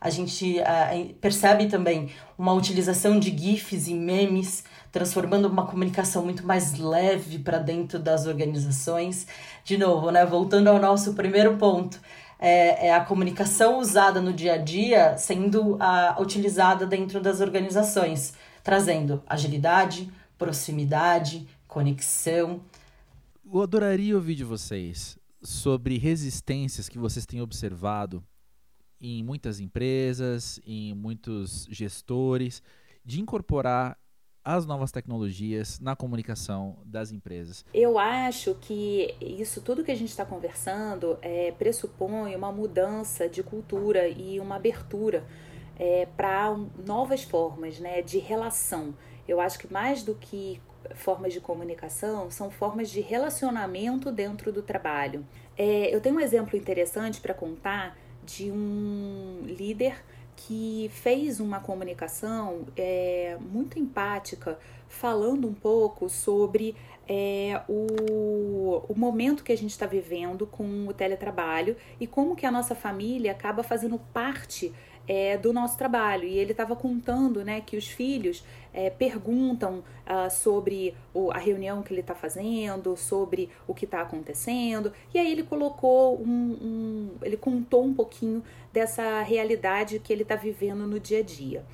A 0.00 0.10
gente 0.10 0.58
uh, 0.60 1.14
percebe 1.14 1.66
também 1.66 2.10
uma 2.38 2.52
utilização 2.52 3.18
de 3.18 3.36
GIFs 3.36 3.88
e 3.88 3.94
memes, 3.94 4.64
transformando 4.92 5.48
uma 5.48 5.66
comunicação 5.66 6.22
muito 6.22 6.46
mais 6.46 6.78
leve 6.78 7.38
para 7.38 7.58
dentro 7.58 7.98
das 7.98 8.26
organizações. 8.26 9.26
De 9.64 9.76
novo, 9.76 10.10
né, 10.10 10.24
voltando 10.24 10.68
ao 10.68 10.78
nosso 10.78 11.14
primeiro 11.14 11.56
ponto, 11.56 12.00
é, 12.38 12.88
é, 12.88 12.94
a 12.94 13.00
comunicação 13.00 13.78
usada 13.78 14.20
no 14.20 14.32
dia 14.32 14.54
a 14.54 14.58
dia 14.58 15.16
sendo 15.16 15.76
uh, 15.76 16.20
utilizada 16.20 16.86
dentro 16.86 17.20
das 17.20 17.40
organizações, 17.40 18.34
trazendo 18.62 19.22
agilidade, 19.26 20.10
proximidade, 20.38 21.46
conexão. 21.66 22.60
Eu 23.44 23.62
adoraria 23.62 24.14
ouvir 24.14 24.34
de 24.34 24.44
vocês 24.44 25.18
sobre 25.42 25.98
resistências 25.98 26.88
que 26.88 26.98
vocês 26.98 27.24
têm 27.26 27.40
observado 27.40 28.22
em 29.00 29.22
muitas 29.22 29.60
empresas, 29.60 30.60
em 30.66 30.94
muitos 30.94 31.66
gestores, 31.70 32.62
de 33.04 33.20
incorporar 33.20 33.96
as 34.46 34.64
novas 34.64 34.92
tecnologias 34.92 35.80
na 35.80 35.96
comunicação 35.96 36.78
das 36.84 37.10
empresas? 37.10 37.64
Eu 37.74 37.98
acho 37.98 38.54
que 38.54 39.12
isso 39.20 39.60
tudo 39.60 39.82
que 39.82 39.90
a 39.90 39.96
gente 39.96 40.10
está 40.10 40.24
conversando 40.24 41.18
é, 41.20 41.50
pressupõe 41.50 42.36
uma 42.36 42.52
mudança 42.52 43.28
de 43.28 43.42
cultura 43.42 44.08
e 44.08 44.38
uma 44.38 44.54
abertura 44.54 45.24
é, 45.76 46.06
para 46.16 46.56
novas 46.86 47.24
formas 47.24 47.80
né, 47.80 48.02
de 48.02 48.18
relação. 48.18 48.94
Eu 49.26 49.40
acho 49.40 49.58
que 49.58 49.72
mais 49.72 50.02
do 50.02 50.14
que 50.14 50.60
formas 50.94 51.32
de 51.32 51.40
comunicação 51.40 52.30
são 52.30 52.50
formas 52.50 52.90
de 52.90 53.00
relacionamento 53.00 54.12
dentro 54.12 54.52
do 54.52 54.62
trabalho. 54.62 55.26
É, 55.56 55.94
eu 55.94 56.00
tenho 56.00 56.16
um 56.16 56.20
exemplo 56.20 56.56
interessante 56.56 57.20
para 57.20 57.34
contar 57.34 57.96
de 58.24 58.50
um 58.50 59.42
líder 59.44 60.04
que 60.36 60.90
fez 60.92 61.40
uma 61.40 61.60
comunicação 61.60 62.66
é, 62.76 63.38
muito 63.40 63.78
empática, 63.78 64.58
falando 64.86 65.48
um 65.48 65.54
pouco 65.54 66.08
sobre 66.08 66.76
é, 67.08 67.62
o, 67.68 68.82
o 68.88 68.94
momento 68.94 69.42
que 69.42 69.52
a 69.52 69.56
gente 69.56 69.70
está 69.70 69.86
vivendo 69.86 70.46
com 70.46 70.86
o 70.86 70.92
teletrabalho 70.92 71.76
e 71.98 72.06
como 72.06 72.36
que 72.36 72.44
a 72.44 72.50
nossa 72.50 72.74
família 72.74 73.32
acaba 73.32 73.62
fazendo 73.62 73.98
parte 74.12 74.72
é, 75.08 75.36
do 75.36 75.52
nosso 75.52 75.76
trabalho. 75.76 76.24
E 76.24 76.38
ele 76.38 76.52
estava 76.52 76.74
contando 76.74 77.44
né, 77.44 77.60
que 77.60 77.76
os 77.76 77.88
filhos 77.88 78.44
é, 78.72 78.90
perguntam 78.90 79.82
uh, 80.06 80.30
sobre 80.30 80.94
o, 81.14 81.30
a 81.30 81.38
reunião 81.38 81.82
que 81.82 81.92
ele 81.92 82.00
está 82.00 82.14
fazendo, 82.14 82.96
sobre 82.96 83.48
o 83.66 83.74
que 83.74 83.84
está 83.84 84.02
acontecendo. 84.02 84.92
E 85.14 85.18
aí 85.18 85.30
ele 85.30 85.42
colocou 85.42 86.20
um, 86.20 86.28
um, 86.28 87.10
ele 87.22 87.36
contou 87.36 87.84
um 87.84 87.94
pouquinho 87.94 88.42
dessa 88.72 89.22
realidade 89.22 89.98
que 89.98 90.12
ele 90.12 90.22
está 90.22 90.36
vivendo 90.36 90.86
no 90.86 91.00
dia 91.00 91.20
a 91.20 91.22
dia. 91.22 91.64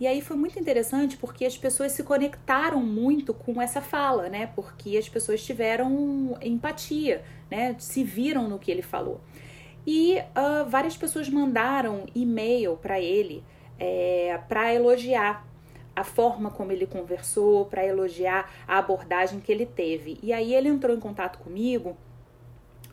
E 0.00 0.06
aí 0.06 0.20
foi 0.20 0.36
muito 0.36 0.58
interessante 0.58 1.16
porque 1.16 1.44
as 1.44 1.58
pessoas 1.58 1.90
se 1.90 2.04
conectaram 2.04 2.80
muito 2.80 3.34
com 3.34 3.60
essa 3.60 3.80
fala, 3.80 4.28
né? 4.28 4.48
Porque 4.54 4.96
as 4.96 5.08
pessoas 5.08 5.44
tiveram 5.44 6.38
empatia, 6.40 7.24
né? 7.50 7.74
Se 7.78 8.04
viram 8.04 8.48
no 8.48 8.60
que 8.60 8.70
ele 8.70 8.82
falou. 8.82 9.20
E 9.90 10.18
uh, 10.18 10.68
várias 10.68 10.98
pessoas 10.98 11.30
mandaram 11.30 12.04
e-mail 12.14 12.76
para 12.76 13.00
ele 13.00 13.42
é, 13.78 14.38
para 14.46 14.74
elogiar 14.74 15.48
a 15.96 16.04
forma 16.04 16.50
como 16.50 16.72
ele 16.72 16.86
conversou, 16.86 17.64
para 17.64 17.86
elogiar 17.86 18.52
a 18.68 18.76
abordagem 18.76 19.40
que 19.40 19.50
ele 19.50 19.64
teve. 19.64 20.18
E 20.22 20.30
aí 20.30 20.54
ele 20.54 20.68
entrou 20.68 20.94
em 20.94 21.00
contato 21.00 21.38
comigo 21.38 21.96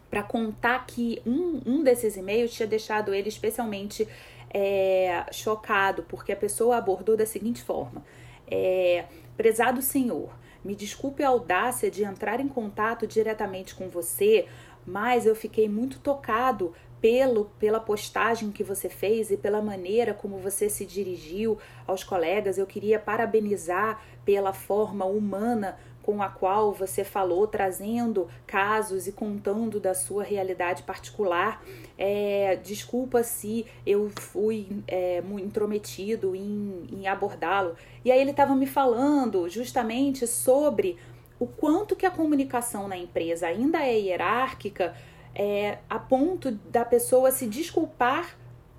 para 0.10 0.24
contar 0.24 0.86
que 0.88 1.22
um, 1.26 1.62
um 1.66 1.84
desses 1.84 2.16
e-mails 2.16 2.54
tinha 2.54 2.66
deixado 2.66 3.14
ele 3.14 3.28
especialmente 3.28 4.08
é, 4.50 5.26
chocado, 5.34 6.04
porque 6.04 6.32
a 6.32 6.38
pessoa 6.38 6.78
abordou 6.78 7.18
da 7.18 7.26
seguinte 7.26 7.62
forma: 7.62 8.06
é, 8.50 9.04
Prezado 9.36 9.82
senhor, 9.82 10.30
me 10.64 10.74
desculpe 10.74 11.24
a 11.24 11.28
audácia 11.28 11.92
de 11.92 12.06
entrar 12.06 12.40
em 12.40 12.48
contato 12.48 13.06
diretamente 13.06 13.76
com 13.76 13.90
você, 13.90 14.48
mas 14.86 15.26
eu 15.26 15.36
fiquei 15.36 15.68
muito 15.68 16.00
tocado 16.00 16.74
pelo 17.06 17.46
pela 17.60 17.80
postagem 17.80 18.50
que 18.50 18.64
você 18.64 18.90
fez 18.90 19.30
e 19.30 19.38
pela 19.38 19.62
maneira 19.62 20.12
como 20.12 20.40
você 20.40 20.68
se 20.68 20.84
dirigiu 20.84 21.56
aos 21.86 22.04
colegas. 22.04 22.58
Eu 22.58 22.66
queria 22.66 22.98
parabenizar 22.98 24.02
pela 24.26 24.52
forma 24.52 25.06
humana 25.06 25.78
com 26.02 26.20
a 26.24 26.30
qual 26.30 26.74
você 26.74 27.04
falou, 27.04 27.46
trazendo 27.46 28.28
casos 28.48 29.06
e 29.06 29.12
contando 29.12 29.80
da 29.80 29.94
sua 29.94 30.24
realidade 30.24 30.82
particular. 30.82 31.64
É, 31.96 32.56
desculpa 32.64 33.22
se 33.22 33.68
eu 33.86 34.10
fui 34.20 34.68
é, 34.88 35.22
intrometido 35.40 36.36
em, 36.36 36.88
em 36.92 37.08
abordá-lo. 37.08 37.76
E 38.04 38.12
aí 38.12 38.20
ele 38.20 38.32
estava 38.32 38.56
me 38.56 38.66
falando 38.66 39.48
justamente 39.48 40.26
sobre 40.26 40.98
o 41.40 41.46
quanto 41.46 41.96
que 41.96 42.08
a 42.08 42.12
comunicação 42.12 42.88
na 42.88 42.98
empresa 42.98 43.46
ainda 43.46 43.86
é 43.86 43.96
hierárquica 43.96 44.96
é, 45.36 45.80
a 45.90 46.00
ponto 46.00 46.52
da 46.52 46.86
pessoa 46.86 47.30
se 47.32 47.46
desculpar 47.46 48.38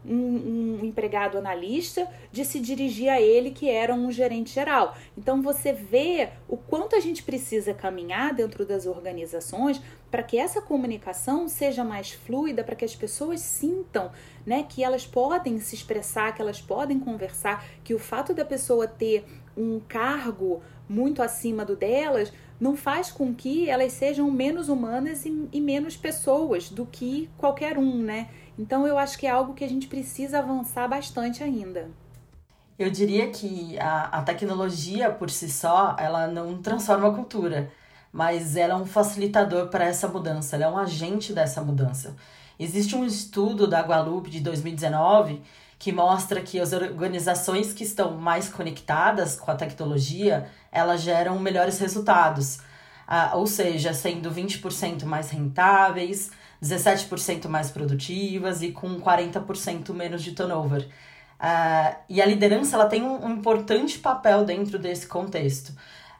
um, 0.09 0.79
um, 0.81 0.85
empregado 0.85 1.37
analista 1.37 2.09
de 2.31 2.45
se 2.45 2.61
dirigir 2.61 3.09
a 3.09 3.21
ele 3.21 3.51
que 3.51 3.69
era 3.69 3.93
um 3.93 4.11
gerente 4.11 4.55
geral. 4.55 4.97
Então 5.19 5.43
você 5.43 5.73
vê 5.73 6.31
o 6.49 6.57
quanto 6.57 6.95
a 6.95 7.01
gente 7.01 7.23
precisa 7.23 7.75
caminhar 7.75 8.33
dentro 8.33 8.65
das 8.65 8.87
organizações 8.87 9.83
para 10.11 10.23
que 10.23 10.39
essa 10.39 10.63
comunicação 10.63 11.49
seja 11.49 11.83
mais 11.85 12.13
fluida, 12.13 12.63
para 12.63 12.77
que 12.77 12.85
as 12.85 12.95
pessoas 12.95 13.41
sintam, 13.41 14.13
né, 14.47 14.65
que 14.69 14.85
elas 14.85 15.05
podem 15.07 15.59
se 15.59 15.75
expressar, 15.75 16.35
que 16.35 16.41
elas 16.41 16.61
podem 16.63 17.01
conversar, 17.01 17.67
que 17.83 17.93
o 17.93 17.99
fato 17.99 18.33
da 18.33 18.45
pessoa 18.45 18.87
ter 18.87 19.25
um 19.57 19.81
cargo 19.81 20.63
muito 20.89 21.21
acima 21.21 21.65
do 21.65 21.75
delas 21.75 22.33
não 22.59 22.77
faz 22.77 23.11
com 23.11 23.35
que 23.35 23.69
elas 23.69 23.93
sejam 23.93 24.31
menos 24.31 24.69
humanas 24.69 25.25
e, 25.25 25.49
e, 25.53 25.61
menos 25.61 25.97
pessoas 25.97 26.71
do 26.71 26.87
que 26.87 27.29
qualquer 27.37 27.79
um, 27.79 28.03
né? 28.03 28.29
Então 28.59 28.87
eu 28.87 28.99
acho 28.99 29.19
que 29.19 29.27
é 29.27 29.31
algo 29.31 29.55
que 29.55 29.65
a 29.65 29.69
gente 29.69 29.87
precisa 29.87 30.39
avançar 30.39 30.89
bastante 30.89 31.43
ainda. 31.43 31.91
Eu 32.79 32.91
diria 32.91 33.31
que 33.31 33.79
a, 33.79 34.05
a 34.19 34.23
tecnologia 34.23 35.11
por 35.11 35.31
si 35.31 35.51
só, 35.51 35.97
ela 35.99 36.27
não 36.27 36.61
transforma 36.61 37.09
a 37.09 37.15
cultura, 37.15 37.71
mas 38.13 38.57
ela 38.57 38.75
é 38.75 38.77
um 38.77 38.87
facilitador 38.87 39.69
para 39.69 39.85
essa 39.85 40.09
mudança, 40.09 40.57
ela 40.57 40.67
é 40.67 40.69
um 40.69 40.79
agente 40.79 41.33
dessa 41.33 41.63
mudança. 41.63 42.17
Existe 42.59 42.97
um 42.97 43.05
estudo 43.05 43.67
da 43.67 43.83
Gallup 43.83 44.31
de 44.31 44.41
2019 44.41 45.43
que 45.79 45.93
mostra 45.93 46.41
que 46.41 46.59
as 46.59 46.73
organizações 46.73 47.73
que 47.73 47.85
estão 47.85 48.17
mais 48.17 48.49
conectadas 48.49 49.37
com 49.37 49.51
a 49.51 49.55
tecnologia, 49.55 50.49
elas 50.73 51.03
geram 51.03 51.39
melhores 51.39 51.79
resultados. 51.79 52.61
Ah, 53.07 53.33
ou 53.35 53.47
seja, 53.47 53.93
sendo 53.93 54.31
20% 54.31 55.05
mais 55.05 55.31
rentáveis, 55.31 56.31
17% 56.63 57.49
mais 57.49 57.71
produtivas 57.71 58.63
e 58.63 58.73
com 58.73 59.01
40% 59.01 59.93
menos 59.93 60.23
de 60.23 60.33
turnover. 60.33 60.89
Ah, 61.39 61.99
e 62.09 62.21
a 62.21 62.27
liderança 62.27 62.77
ela 62.77 62.87
tem 62.87 63.03
um, 63.03 63.31
importante 63.31 63.99
papel 63.99 64.45
dentro 64.45 64.79
desse 64.79 65.07
contexto. 65.07 65.73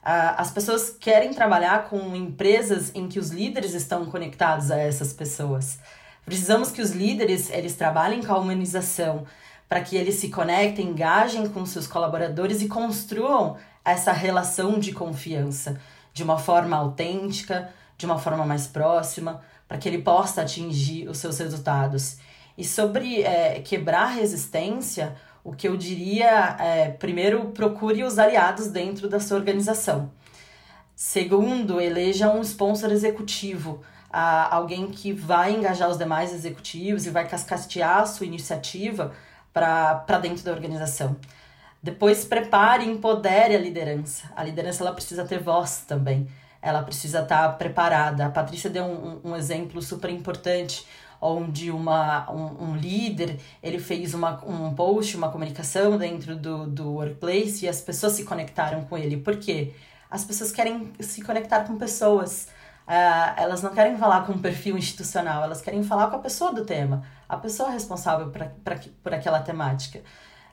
Ah, 0.03 0.35
as 0.39 0.51
pessoas 0.51 0.91
querem 0.91 1.33
trabalhar 1.33 1.89
com 1.89 2.15
empresas 2.15 2.91
em 2.95 3.07
que 3.07 3.19
os 3.19 3.31
líderes 3.31 3.73
estão 3.73 4.05
conectados 4.05 4.71
a 4.71 4.77
essas 4.77 5.11
pessoas. 5.11 5.79
Precisamos 6.23 6.71
que 6.71 6.81
os 6.81 6.91
líderes 6.91 7.49
eles 7.49 7.75
trabalhem 7.75 8.21
com 8.21 8.33
a 8.33 8.37
humanização, 8.37 9.25
para 9.67 9.81
que 9.81 9.95
eles 9.95 10.15
se 10.15 10.29
conectem, 10.29 10.87
engajem 10.87 11.47
com 11.49 11.65
seus 11.65 11.87
colaboradores 11.87 12.61
e 12.61 12.67
construam 12.67 13.57
essa 13.83 14.11
relação 14.11 14.79
de 14.79 14.91
confiança 14.91 15.79
de 16.13 16.23
uma 16.23 16.37
forma 16.37 16.75
autêntica, 16.75 17.69
de 17.97 18.05
uma 18.05 18.17
forma 18.17 18.45
mais 18.45 18.67
próxima, 18.67 19.41
para 19.67 19.77
que 19.77 19.87
ele 19.87 20.01
possa 20.01 20.41
atingir 20.41 21.07
os 21.07 21.17
seus 21.17 21.37
resultados. 21.37 22.17
E 22.57 22.63
sobre 22.63 23.21
é, 23.21 23.59
quebrar 23.61 24.07
resistência, 24.07 25.15
o 25.43 25.53
que 25.53 25.67
eu 25.67 25.77
diria 25.77 26.55
é, 26.59 26.89
primeiro, 26.89 27.49
procure 27.49 28.03
os 28.03 28.17
aliados 28.17 28.67
dentro 28.67 29.07
da 29.07 29.19
sua 29.19 29.37
organização. 29.37 30.11
Segundo, 30.95 31.79
eleja 31.79 32.31
um 32.31 32.41
sponsor 32.41 32.91
executivo, 32.91 33.81
alguém 34.09 34.87
que 34.87 35.13
vai 35.13 35.53
engajar 35.53 35.89
os 35.89 35.97
demais 35.97 36.33
executivos 36.33 37.05
e 37.05 37.11
vai 37.11 37.27
cascatear 37.27 37.99
a 37.99 38.05
sua 38.05 38.25
iniciativa 38.25 39.13
para 39.57 40.19
dentro 40.19 40.43
da 40.43 40.51
organização. 40.51 41.15
Depois, 41.81 42.25
prepare 42.25 42.83
e 42.83 42.89
empodere 42.89 43.55
a 43.55 43.59
liderança. 43.59 44.29
A 44.35 44.43
liderança 44.43 44.83
ela 44.83 44.93
precisa 44.93 45.25
ter 45.25 45.39
voz 45.39 45.83
também. 45.87 46.27
Ela 46.61 46.83
precisa 46.83 47.21
estar 47.21 47.47
tá 47.47 47.53
preparada. 47.53 48.25
A 48.25 48.29
Patrícia 48.29 48.69
deu 48.69 48.83
um, 48.83 49.31
um, 49.31 49.35
exemplo 49.35 49.81
super 49.81 50.09
importante 50.09 50.85
onde 51.19 51.71
uma, 51.71 52.31
um, 52.31 52.69
um, 52.69 52.75
líder 52.75 53.39
ele 53.63 53.79
fez 53.79 54.13
uma, 54.13 54.43
um 54.45 54.73
post, 54.75 55.17
uma 55.17 55.31
comunicação 55.31 55.97
dentro 55.97 56.35
do, 56.35 56.67
do 56.67 56.91
workplace 56.91 57.65
e 57.65 57.67
as 57.67 57.81
pessoas 57.81 58.13
se 58.13 58.23
conectaram 58.23 58.83
com 58.85 58.95
ele. 58.97 59.17
Por 59.17 59.37
quê? 59.37 59.73
As 60.11 60.23
pessoas 60.23 60.51
querem 60.51 60.91
se 60.99 61.23
conectar 61.23 61.61
com 61.61 61.77
pessoas. 61.77 62.49
Uh, 62.87 63.33
elas 63.35 63.61
não 63.61 63.73
querem 63.73 63.97
falar 63.97 64.25
com 64.25 64.31
um 64.31 64.39
perfil 64.39 64.77
institucional, 64.77 65.43
elas 65.43 65.61
querem 65.61 65.83
falar 65.83 66.07
com 66.07 66.15
a 66.15 66.19
pessoa 66.19 66.53
do 66.53 66.63
tema, 66.63 67.03
a 67.27 67.35
pessoa 67.35 67.69
responsável 67.69 68.29
pra, 68.29 68.49
pra, 68.63 68.79
por 69.03 69.13
aquela 69.13 69.41
temática. 69.41 69.99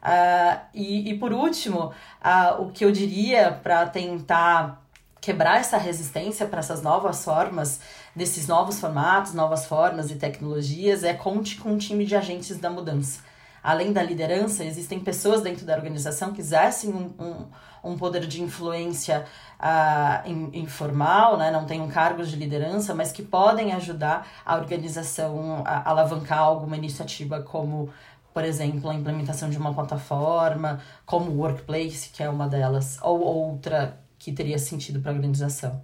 Uh, 0.03 0.61
e, 0.75 1.11
e 1.11 1.18
por 1.18 1.33
último, 1.33 1.92
uh, 2.20 2.61
o 2.61 2.73
que 2.73 2.85
eu 2.85 2.90
diria 2.90 3.53
para 3.62 3.87
tentar 3.87 4.85
quebrar 5.20 5.61
essa 5.61 5.79
resistência 5.79 6.47
para 6.47 6.59
essas 6.59 6.83
novas 6.83 7.25
formas, 7.25 7.81
desses 8.14 8.49
novos 8.49 8.81
formatos, 8.81 9.33
novas 9.33 9.64
formas 9.64 10.11
e 10.11 10.16
tecnologias, 10.16 11.05
é 11.05 11.14
conte 11.14 11.57
com 11.57 11.70
um 11.70 11.79
time 11.79 12.05
de 12.05 12.16
agentes 12.16 12.59
da 12.59 12.68
mudança. 12.68 13.20
Além 13.64 13.94
da 13.94 14.03
liderança, 14.03 14.62
existem 14.62 15.00
pessoas 15.00 15.40
dentro 15.40 15.64
da 15.64 15.74
organização 15.74 16.35
que 16.35 16.42
exercem 16.42 16.90
um, 16.90 17.14
um, 17.18 17.92
um 17.92 17.96
poder 17.96 18.27
de 18.27 18.42
influência 18.42 19.24
uh, 19.59 20.29
informal, 20.53 21.38
né? 21.38 21.50
não 21.50 21.64
têm 21.64 21.88
cargos 21.88 22.29
de 22.29 22.37
liderança, 22.37 22.94
mas 22.94 23.11
que 23.11 23.22
podem 23.22 23.72
ajudar 23.72 24.29
a 24.44 24.57
organização 24.57 25.62
a 25.64 25.88
alavancar 25.88 26.40
alguma 26.40 26.77
iniciativa 26.77 27.40
como 27.40 27.88
por 28.35 28.44
exemplo, 28.44 28.90
a 28.90 28.94
implementação 28.94 29.48
de 29.48 29.57
uma 29.57 29.72
plataforma, 29.72 30.83
como 31.07 31.31
o 31.31 31.38
Workplace, 31.38 32.11
que 32.11 32.20
é 32.20 32.29
uma 32.29 32.48
delas, 32.48 32.98
ou 33.00 33.20
outra 33.20 34.00
que 34.18 34.33
teria 34.33 34.59
sentido 34.59 35.00
para 35.00 35.12
a 35.12 35.14
organização. 35.14 35.81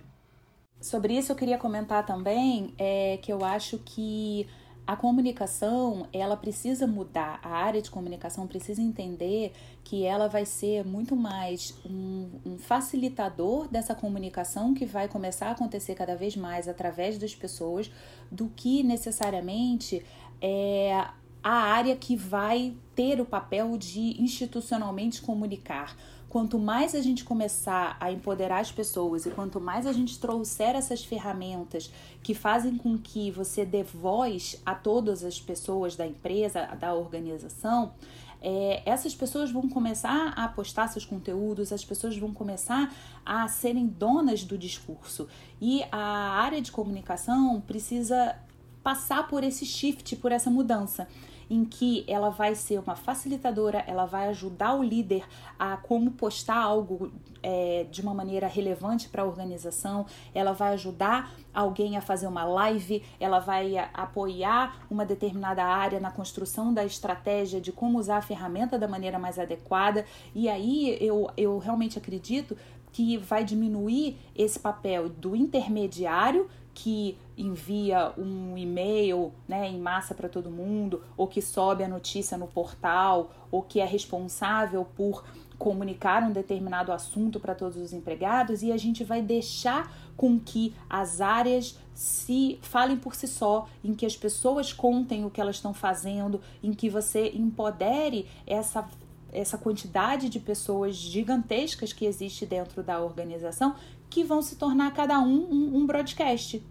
Sobre 0.81 1.17
isso 1.17 1.31
eu 1.31 1.37
queria 1.37 1.57
comentar 1.57 2.05
também 2.05 2.75
é, 2.77 3.19
que 3.23 3.33
eu 3.33 3.45
acho 3.45 3.79
que 3.79 4.49
a 4.91 4.97
comunicação 4.97 6.09
ela 6.13 6.37
precisa 6.37 6.85
mudar, 6.85 7.39
a 7.45 7.51
área 7.51 7.81
de 7.81 7.89
comunicação 7.89 8.49
precisa 8.49 8.83
entender 8.83 9.53
que 9.85 10.05
ela 10.05 10.27
vai 10.27 10.45
ser 10.45 10.85
muito 10.85 11.15
mais 11.15 11.79
um, 11.89 12.29
um, 12.45 12.59
facilitador 12.59 13.69
dessa 13.69 13.95
comunicação 13.95 14.75
que 14.75 14.85
vai 14.85 15.07
começar 15.07 15.47
a 15.47 15.51
acontecer 15.53 15.95
cada 15.95 16.17
vez 16.17 16.35
mais 16.35 16.67
através 16.67 17.19
das 17.19 17.33
pessoas 17.37 17.89
do 18.33 18.49
que 18.49 18.83
necessariamente 18.83 20.05
é, 20.43 21.07
a 21.41 21.53
área 21.53 21.95
que 21.95 22.17
vai 22.17 22.75
ter 22.97 23.21
o 23.21 23.25
papel 23.25 23.79
de 23.79 24.21
institucionalmente 24.21 25.23
comunicar. 25.23 25.97
Quanto 26.31 26.61
mais 26.61 26.95
a 26.95 27.03
gente 27.03 27.25
começar 27.25 27.97
a 27.99 28.13
empoderar 28.13 28.61
as 28.61 28.71
pessoas 28.71 29.27
e 29.27 29.31
quanto 29.31 29.61
mais 29.61 29.85
a 29.85 29.93
gente 29.93 30.17
trouxer 30.21 30.77
essas 30.77 31.05
ferramentas 31.05 31.91
que 32.23 32.35
fazem 32.35 32.77
com 32.77 32.97
que 32.97 33.33
você 33.33 33.65
dê 33.65 33.83
voz 33.83 34.63
a 34.65 34.73
todas 34.73 35.25
as 35.25 35.41
pessoas 35.41 35.97
da 35.97 36.07
empresa, 36.07 36.67
da 36.79 36.95
organização, 36.95 37.95
é, 38.41 38.81
essas 38.87 39.13
pessoas 39.13 39.51
vão 39.51 39.69
começar 39.69 40.29
a 40.37 40.47
postar 40.47 40.87
seus 40.87 41.05
conteúdos, 41.05 41.73
as 41.73 41.85
pessoas 41.85 42.17
vão 42.17 42.33
começar 42.33 42.95
a 43.27 43.49
serem 43.49 43.89
donas 43.89 44.45
do 44.45 44.57
discurso. 44.57 45.27
E 45.61 45.83
a 45.91 45.99
área 45.99 46.63
de 46.63 46.71
comunicação 46.71 47.61
precisa 47.61 48.37
passar 48.85 49.27
por 49.27 49.43
esse 49.43 49.67
shift, 49.67 50.15
por 50.15 50.31
essa 50.31 50.49
mudança 50.49 51.09
em 51.51 51.65
que 51.65 52.05
ela 52.07 52.31
vai 52.31 52.55
ser 52.55 52.79
uma 52.79 52.95
facilitadora, 52.95 53.85
ela 53.87 54.07
vai 54.07 54.29
ajudar 54.29 54.75
o 54.75 54.83
líder 54.83 55.25
a 55.59 55.77
como 55.77 56.13
postar 56.13 56.57
algo 56.57 57.11
é, 57.43 57.87
de 57.91 58.01
uma 58.01 58.15
maneira 58.15 58.47
relevante 58.47 59.09
para 59.09 59.23
a 59.23 59.27
organização, 59.27 60.07
ela 60.33 60.53
vai 60.53 60.75
ajudar 60.75 61.33
alguém 61.53 61.97
a 61.97 62.01
fazer 62.01 62.29
uma 62.29 62.45
live, 62.45 63.03
ela 63.19 63.41
vai 63.41 63.77
apoiar 63.93 64.87
uma 64.89 65.05
determinada 65.05 65.65
área 65.65 65.99
na 65.99 66.13
construção 66.13 66.73
da 66.73 66.85
estratégia 66.85 67.61
de 67.61 67.73
como 67.73 67.99
usar 67.99 68.19
a 68.19 68.23
ferramenta 68.23 68.79
da 68.79 68.87
maneira 68.87 69.19
mais 69.19 69.39
adequada. 69.39 70.05
E 70.35 70.49
aí 70.49 70.97
eu, 71.01 71.29
eu 71.37 71.59
realmente 71.59 71.99
acredito 71.99 72.57
que 72.93 73.17
vai 73.17 73.45
diminuir 73.45 74.19
esse 74.37 74.59
papel 74.59 75.09
do 75.09 75.37
intermediário 75.37 76.49
que 76.75 77.19
envia 77.37 78.13
um 78.17 78.57
e-mail 78.57 79.33
né, 79.49 79.69
em 79.69 79.79
massa 79.79 80.15
para 80.15 80.29
todo 80.29 80.51
mundo, 80.51 81.03
ou 81.17 81.27
que 81.27 81.43
sobe 81.43 81.85
a 81.85 81.89
notícia 81.89 82.37
no 82.37 82.47
portal, 82.47 83.31
ou 83.51 83.63
que 83.63 83.81
é 83.81 83.85
responsável 83.85 84.87
por 84.97 85.25
comunicar 85.59 86.23
um 86.23 86.33
determinado 86.33 86.91
assunto 86.91 87.39
para 87.39 87.55
todos 87.55 87.77
os 87.77 87.93
empregados, 87.93 88.63
e 88.63 88.73
a 88.73 88.77
gente 88.77 89.05
vai 89.05 89.21
deixar 89.21 89.95
com 90.17 90.39
que 90.39 90.75
as 90.89 91.21
áreas 91.21 91.79
se 91.95 92.59
falem 92.63 92.97
por 92.97 93.15
si 93.15 93.27
só, 93.27 93.69
em 93.85 93.95
que 93.95 94.07
as 94.07 94.17
pessoas 94.17 94.73
contem 94.73 95.25
o 95.25 95.31
que 95.31 95.41
elas 95.41 95.57
estão 95.57 95.75
fazendo, 95.75 96.41
em 96.63 96.73
que 96.73 96.89
você 96.89 97.29
empodere 97.35 98.27
essa 98.47 98.89
essa 99.33 99.57
quantidade 99.57 100.29
de 100.29 100.41
pessoas 100.41 100.97
gigantescas 100.97 101.93
que 101.93 102.05
existe 102.05 102.45
dentro 102.45 102.83
da 102.83 103.01
organização 103.01 103.77
que 104.11 104.25
vão 104.25 104.43
se 104.43 104.57
tornar 104.57 104.93
cada 104.93 105.19
um 105.21 105.47
um, 105.51 105.77
um 105.79 105.87
broadcast. 105.87 106.63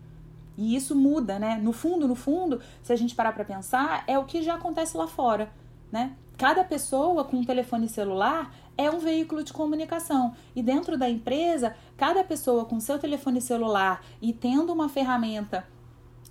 E 0.58 0.76
isso 0.76 0.94
muda, 0.94 1.40
né? 1.40 1.58
No 1.58 1.72
fundo, 1.72 2.06
no 2.06 2.16
fundo, 2.16 2.62
se 2.84 2.92
a 2.92 2.96
gente 2.96 3.16
parar 3.16 3.32
para 3.32 3.46
pensar, 3.46 4.04
é 4.06 4.20
o 4.20 4.26
que 4.26 4.44
já 4.44 4.56
acontece 4.56 4.98
lá 4.98 5.08
fora, 5.08 5.50
né? 5.90 6.16
Cada 6.38 6.64
pessoa 6.64 7.24
com 7.24 7.38
um 7.38 7.44
telefone 7.44 7.88
celular 7.88 8.54
é 8.78 8.90
um 8.90 9.00
veículo 9.00 9.44
de 9.44 9.52
comunicação. 9.52 10.34
E 10.56 10.62
dentro 10.62 10.98
da 10.98 11.10
empresa, 11.10 11.76
cada 11.98 12.24
pessoa 12.24 12.66
com 12.66 12.80
seu 12.80 13.00
telefone 13.00 13.42
celular 13.42 14.02
e 14.22 14.32
tendo 14.32 14.72
uma 14.72 14.88
ferramenta 14.88 15.66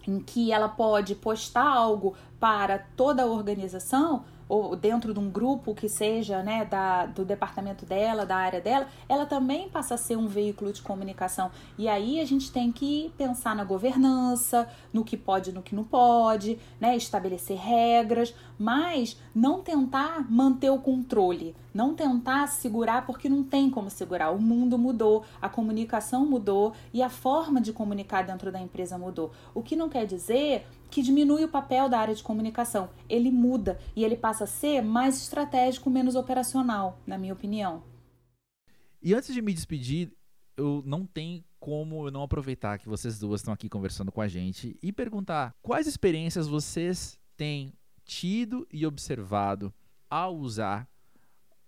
em 0.07 0.19
que 0.21 0.51
ela 0.51 0.69
pode 0.69 1.15
postar 1.15 1.67
algo 1.67 2.15
para 2.41 2.79
toda 2.97 3.23
a 3.23 3.27
organização, 3.27 4.25
ou 4.49 4.75
dentro 4.75 5.13
de 5.13 5.21
um 5.21 5.31
grupo 5.31 5.75
que 5.75 5.89
seja 5.89 6.43
né, 6.43 6.65
da, 6.65 7.07
do 7.07 7.25
departamento 7.25 7.85
dela, 7.85 8.25
da 8.25 8.37
área 8.37 8.61
dela, 8.61 8.87
ela 9.09 9.27
também 9.27 9.69
passa 9.69 9.95
a 9.95 9.99
ser 9.99 10.17
um 10.17 10.27
veículo 10.27 10.73
de 10.73 10.81
comunicação. 10.81 11.51
E 11.77 11.89
aí 11.89 12.21
a 12.21 12.25
gente 12.25 12.51
tem 12.51 12.73
que 12.73 13.13
pensar 13.19 13.55
na 13.55 13.65
governança, 13.65 14.69
no 14.93 15.05
que 15.05 15.17
pode 15.17 15.51
e 15.51 15.53
no 15.53 15.63
que 15.63 15.75
não 15.75 15.85
pode, 15.85 16.59
né, 16.81 16.97
estabelecer 16.97 17.59
regras, 17.59 18.35
mas 18.59 19.17
não 19.35 19.63
tentar 19.63 20.31
manter 20.31 20.71
o 20.71 20.79
controle, 20.79 21.55
não 21.73 21.95
tentar 21.95 22.47
segurar 22.49 23.07
porque 23.07 23.29
não 23.29 23.45
tem 23.45 23.71
como 23.71 23.89
segurar. 23.89 24.31
O 24.31 24.41
mundo 24.41 24.77
mudou, 24.77 25.25
a 25.41 25.49
comunicação 25.49 26.27
mudou 26.27 26.73
e 26.93 27.03
a 27.03 27.09
forma 27.09 27.61
de 27.61 27.73
comunicar 27.73 28.23
dentro 28.23 28.51
da 28.51 28.61
empresa 28.61 28.99
mudou. 28.99 29.31
O 29.55 29.63
que 29.63 29.77
não 29.77 29.89
quer 29.89 30.07
dizer 30.07 30.67
que 30.91 31.03
diminui 31.03 31.45
o 31.45 31.49
papel 31.49 31.89
da 31.89 31.99
área 31.99 32.15
de 32.15 32.23
comunicação. 32.23 32.89
Ele 33.09 33.31
muda 33.31 33.79
e 33.95 34.05
ele 34.05 34.17
passa 34.17 34.45
a 34.45 34.47
ser 34.47 34.83
mais 34.83 35.17
estratégico, 35.23 35.91
menos 35.91 36.15
operacional, 36.15 36.99
na 37.07 37.19
minha 37.19 37.33
opinião. 37.33 37.83
E 39.03 39.15
antes 39.15 39.33
de 39.33 39.41
me 39.41 39.53
despedir, 39.53 40.13
eu 40.57 40.83
não 40.85 41.07
tenho 41.07 41.45
como 41.61 42.07
eu 42.07 42.11
não 42.11 42.23
aproveitar 42.23 42.79
que 42.79 42.89
vocês 42.89 43.19
duas 43.19 43.41
estão 43.41 43.55
aqui 43.55 43.69
conversando 43.69 44.13
com 44.13 44.21
a 44.21 44.29
gente 44.29 44.77
e 44.83 44.93
perguntar 44.93 45.55
quais 45.63 45.87
experiências 45.87 46.47
vocês 46.47 47.19
têm 47.37 47.73
tido 48.09 48.67
e 48.73 48.85
observado 48.85 49.73
ao 50.11 50.35
usar 50.35 50.89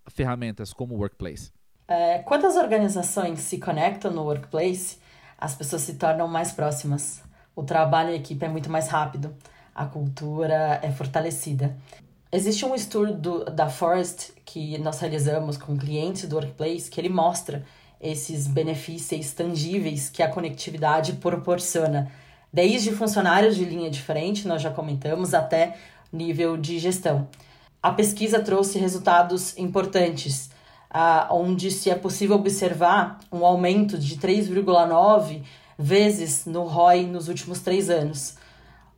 ferramentas 0.08 0.72
como 0.72 0.94
o 0.94 0.98
Workplace. 0.98 1.52
É, 1.86 2.20
quando 2.20 2.46
as 2.46 2.56
organizações 2.56 3.40
se 3.40 3.58
conectam 3.58 4.10
no 4.10 4.22
Workplace, 4.22 4.98
as 5.38 5.54
pessoas 5.54 5.82
se 5.82 5.94
tornam 5.94 6.26
mais 6.26 6.50
próximas 6.50 7.22
o 7.54 7.62
trabalho 7.62 8.10
em 8.10 8.16
equipe 8.16 8.44
é 8.44 8.48
muito 8.48 8.70
mais 8.70 8.88
rápido, 8.88 9.34
a 9.74 9.84
cultura 9.84 10.80
é 10.82 10.90
fortalecida. 10.90 11.76
Existe 12.32 12.64
um 12.64 12.74
estudo 12.74 13.44
da 13.44 13.68
Forest 13.68 14.32
que 14.46 14.78
nós 14.78 14.98
realizamos 15.00 15.58
com 15.58 15.76
clientes 15.76 16.26
do 16.26 16.36
Workplace 16.36 16.90
que 16.90 17.00
ele 17.00 17.08
mostra 17.08 17.64
esses 18.00 18.46
benefícios 18.46 19.32
tangíveis 19.32 20.08
que 20.08 20.22
a 20.22 20.30
conectividade 20.30 21.14
proporciona, 21.14 22.10
desde 22.52 22.92
funcionários 22.92 23.56
de 23.56 23.64
linha 23.64 23.90
diferente, 23.90 24.48
nós 24.48 24.62
já 24.62 24.70
comentamos, 24.70 25.34
até 25.34 25.76
nível 26.12 26.56
de 26.56 26.78
gestão. 26.78 27.28
A 27.82 27.90
pesquisa 27.90 28.40
trouxe 28.40 28.78
resultados 28.78 29.56
importantes, 29.56 30.50
ah, 30.90 31.28
onde 31.30 31.70
se 31.70 31.88
é 31.88 31.94
possível 31.94 32.36
observar 32.36 33.20
um 33.32 33.44
aumento 33.44 33.96
de 33.98 34.16
3,9 34.16 35.42
vezes 35.78 36.44
no 36.44 36.64
ROI 36.64 37.06
nos 37.06 37.28
últimos 37.28 37.60
três 37.60 37.88
anos. 37.88 38.36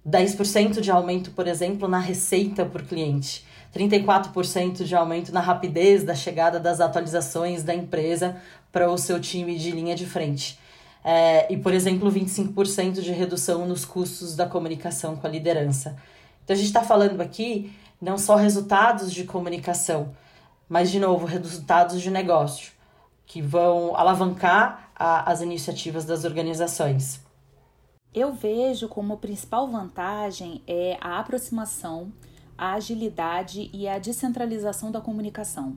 10% 0.04 0.80
de 0.80 0.90
aumento, 0.90 1.30
por 1.30 1.46
exemplo, 1.46 1.86
na 1.86 1.98
receita 1.98 2.64
por 2.64 2.82
cliente. 2.82 3.46
34% 3.74 4.84
de 4.84 4.94
aumento 4.94 5.32
na 5.32 5.40
rapidez 5.40 6.02
da 6.02 6.14
chegada 6.14 6.58
das 6.58 6.80
atualizações 6.80 7.62
da 7.62 7.74
empresa 7.74 8.36
para 8.70 8.90
o 8.90 8.98
seu 8.98 9.20
time 9.20 9.56
de 9.56 9.70
linha 9.70 9.94
de 9.94 10.06
frente. 10.06 10.58
É, 11.04 11.52
e, 11.52 11.56
por 11.56 11.72
exemplo, 11.72 12.10
25% 12.10 13.00
de 13.00 13.12
redução 13.12 13.66
nos 13.66 13.84
custos 13.84 14.36
da 14.36 14.46
comunicação 14.46 15.16
com 15.16 15.26
a 15.26 15.30
liderança. 15.30 15.96
Então, 16.44 16.54
a 16.54 16.56
gente 16.56 16.66
está 16.66 16.82
falando 16.82 17.20
aqui 17.20 17.72
não 18.00 18.18
só 18.18 18.34
resultados 18.36 19.12
de 19.12 19.24
comunicação, 19.24 20.14
mas, 20.68 20.90
de 20.90 20.98
novo, 20.98 21.26
resultados 21.26 22.00
de 22.00 22.10
negócio, 22.10 22.72
que 23.26 23.40
vão 23.40 23.96
alavancar 23.96 24.90
a, 24.96 25.30
as 25.30 25.40
iniciativas 25.40 26.04
das 26.04 26.24
organizações. 26.24 27.20
Eu 28.14 28.32
vejo 28.32 28.88
como 28.88 29.16
principal 29.16 29.66
vantagem 29.68 30.62
é 30.66 30.98
a 31.00 31.18
aproximação, 31.18 32.12
a 32.58 32.74
agilidade 32.74 33.70
e 33.72 33.88
a 33.88 33.98
descentralização 33.98 34.90
da 34.90 35.00
comunicação. 35.00 35.76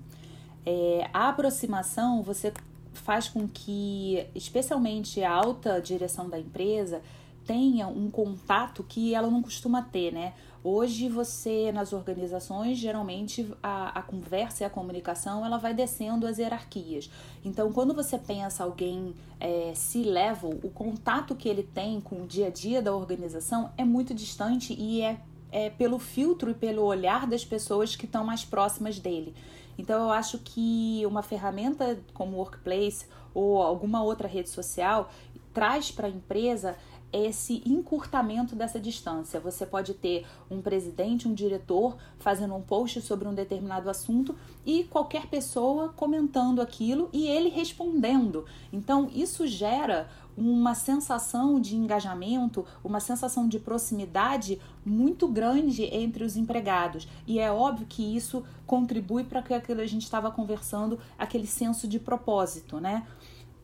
É, 0.65 1.09
a 1.13 1.29
aproximação 1.29 2.21
você 2.23 2.51
faz 2.93 3.29
com 3.29 3.47
que, 3.47 4.25
especialmente 4.33 5.23
a 5.23 5.31
alta 5.31 5.79
direção 5.79 6.29
da 6.29 6.39
empresa, 6.39 7.01
tenha 7.45 7.87
um 7.87 8.09
contato 8.09 8.83
que 8.83 9.13
ela 9.13 9.29
não 9.29 9.41
costuma 9.41 9.81
ter, 9.81 10.11
né? 10.11 10.33
Hoje 10.67 11.07
você, 11.07 11.71
nas 11.71 11.93
organizações, 11.93 12.79
geralmente 12.79 13.47
a, 13.61 13.99
a 13.99 14.01
conversa 14.01 14.63
e 14.63 14.65
a 14.65 14.69
comunicação 14.69 15.45
ela 15.45 15.59
vai 15.59 15.75
descendo 15.75 16.25
as 16.25 16.39
hierarquias. 16.39 17.07
Então, 17.43 17.71
quando 17.71 17.93
você 17.93 18.17
pensa 18.17 18.63
alguém 18.63 19.13
é, 19.39 19.73
C-level, 19.75 20.59
o 20.63 20.71
contato 20.71 21.35
que 21.35 21.47
ele 21.47 21.61
tem 21.61 22.01
com 22.01 22.23
o 22.23 22.25
dia 22.25 22.47
a 22.47 22.49
dia 22.49 22.81
da 22.81 22.95
organização 22.95 23.69
é 23.77 23.85
muito 23.85 24.11
distante 24.11 24.73
e 24.73 25.03
é, 25.03 25.19
é 25.51 25.69
pelo 25.69 25.99
filtro 25.99 26.49
e 26.49 26.55
pelo 26.55 26.81
olhar 26.81 27.27
das 27.27 27.45
pessoas 27.45 27.95
que 27.95 28.05
estão 28.05 28.25
mais 28.25 28.43
próximas 28.43 28.97
dele. 28.97 29.35
Então, 29.77 30.05
eu 30.05 30.09
acho 30.09 30.39
que 30.39 31.03
uma 31.05 31.21
ferramenta 31.21 31.99
como 32.11 32.37
Workplace 32.37 33.05
ou 33.35 33.61
alguma 33.61 34.01
outra 34.01 34.27
rede 34.27 34.49
social 34.49 35.11
traz 35.53 35.89
para 35.89 36.07
a 36.07 36.09
empresa 36.09 36.75
esse 37.17 37.61
encurtamento 37.65 38.55
dessa 38.55 38.79
distância. 38.79 39.39
Você 39.39 39.65
pode 39.65 39.93
ter 39.93 40.25
um 40.49 40.61
presidente, 40.61 41.27
um 41.27 41.33
diretor 41.33 41.97
fazendo 42.17 42.55
um 42.55 42.61
post 42.61 43.01
sobre 43.01 43.27
um 43.27 43.33
determinado 43.33 43.89
assunto 43.89 44.35
e 44.65 44.83
qualquer 44.85 45.27
pessoa 45.27 45.89
comentando 45.89 46.61
aquilo 46.61 47.09
e 47.13 47.27
ele 47.27 47.49
respondendo. 47.49 48.45
Então, 48.71 49.09
isso 49.13 49.45
gera 49.47 50.09
uma 50.37 50.75
sensação 50.75 51.59
de 51.59 51.75
engajamento, 51.75 52.65
uma 52.83 52.99
sensação 52.99 53.47
de 53.47 53.59
proximidade 53.59 54.59
muito 54.85 55.27
grande 55.27 55.83
entre 55.83 56.23
os 56.23 56.35
empregados. 56.35 57.07
E 57.25 57.39
é 57.39 57.51
óbvio 57.51 57.87
que 57.87 58.15
isso 58.15 58.43
contribui 58.65 59.23
para 59.23 59.39
aquilo 59.39 59.61
que 59.61 59.71
a 59.71 59.87
gente 59.87 60.03
estava 60.03 60.29
conversando, 60.29 60.99
aquele 61.17 61.47
senso 61.47 61.87
de 61.87 61.99
propósito, 61.99 62.79
né? 62.79 63.05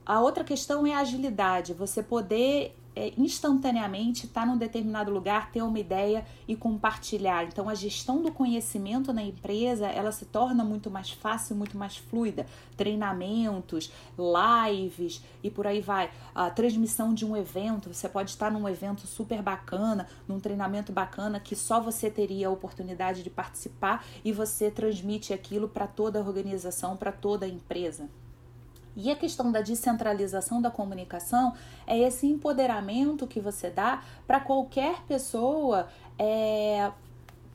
A 0.06 0.20
outra 0.20 0.44
questão 0.44 0.86
é 0.88 0.94
a 0.94 1.00
agilidade, 1.00 1.74
você 1.74 2.02
poder 2.02 2.76
é, 2.96 3.14
instantaneamente 3.18 4.26
estar 4.26 4.42
tá 4.42 4.48
num 4.48 4.58
determinado 4.58 5.12
lugar, 5.12 5.52
ter 5.52 5.62
uma 5.62 5.80
ideia 5.80 6.26
e 6.48 6.56
compartilhar. 6.56 7.46
Então, 7.46 7.70
a 7.70 7.76
gestão 7.76 8.22
do 8.22 8.32
conhecimento 8.32 9.14
na 9.14 9.24
empresa 9.24 9.88
ela 9.88 10.12
se 10.12 10.26
torna 10.26 10.64
muito 10.64 10.90
mais 10.90 11.12
fácil, 11.12 11.56
muito 11.56 11.78
mais 11.78 11.98
fluida. 11.98 12.46
Treinamentos, 12.76 13.92
lives 14.18 15.24
e 15.44 15.50
por 15.50 15.68
aí 15.68 15.82
vai. 15.82 16.12
A 16.34 16.50
transmissão 16.50 17.14
de 17.14 17.26
um 17.26 17.36
evento, 17.36 17.94
você 17.94 18.10
pode 18.10 18.32
estar 18.32 18.52
num 18.52 18.68
evento 18.68 19.08
super 19.08 19.42
bacana, 19.42 20.08
num 20.28 20.40
treinamento 20.40 20.92
bacana 20.92 21.40
que 21.40 21.56
só 21.56 21.80
você 21.80 22.10
teria 22.10 22.48
a 22.48 22.52
oportunidade 22.52 23.24
de 23.24 23.30
participar 23.30 24.06
e 24.24 24.32
você 24.32 24.70
transmite 24.70 25.34
aquilo 25.34 25.68
para 25.68 25.88
toda 25.88 26.20
a 26.20 26.22
organização, 26.22 26.98
para 26.98 27.12
toda 27.12 27.46
a 27.46 27.50
empresa. 27.50 28.10
E 28.96 29.10
a 29.10 29.16
questão 29.16 29.52
da 29.52 29.62
descentralização 29.62 30.62
da 30.62 30.70
comunicação 30.70 31.54
é 31.88 31.98
esse 32.00 32.28
empoderamento 32.28 33.26
que 33.26 33.40
você 33.40 33.70
dá 33.70 34.04
para 34.28 34.40
qualquer 34.40 35.02
pessoa 35.08 35.88
é, 36.20 36.92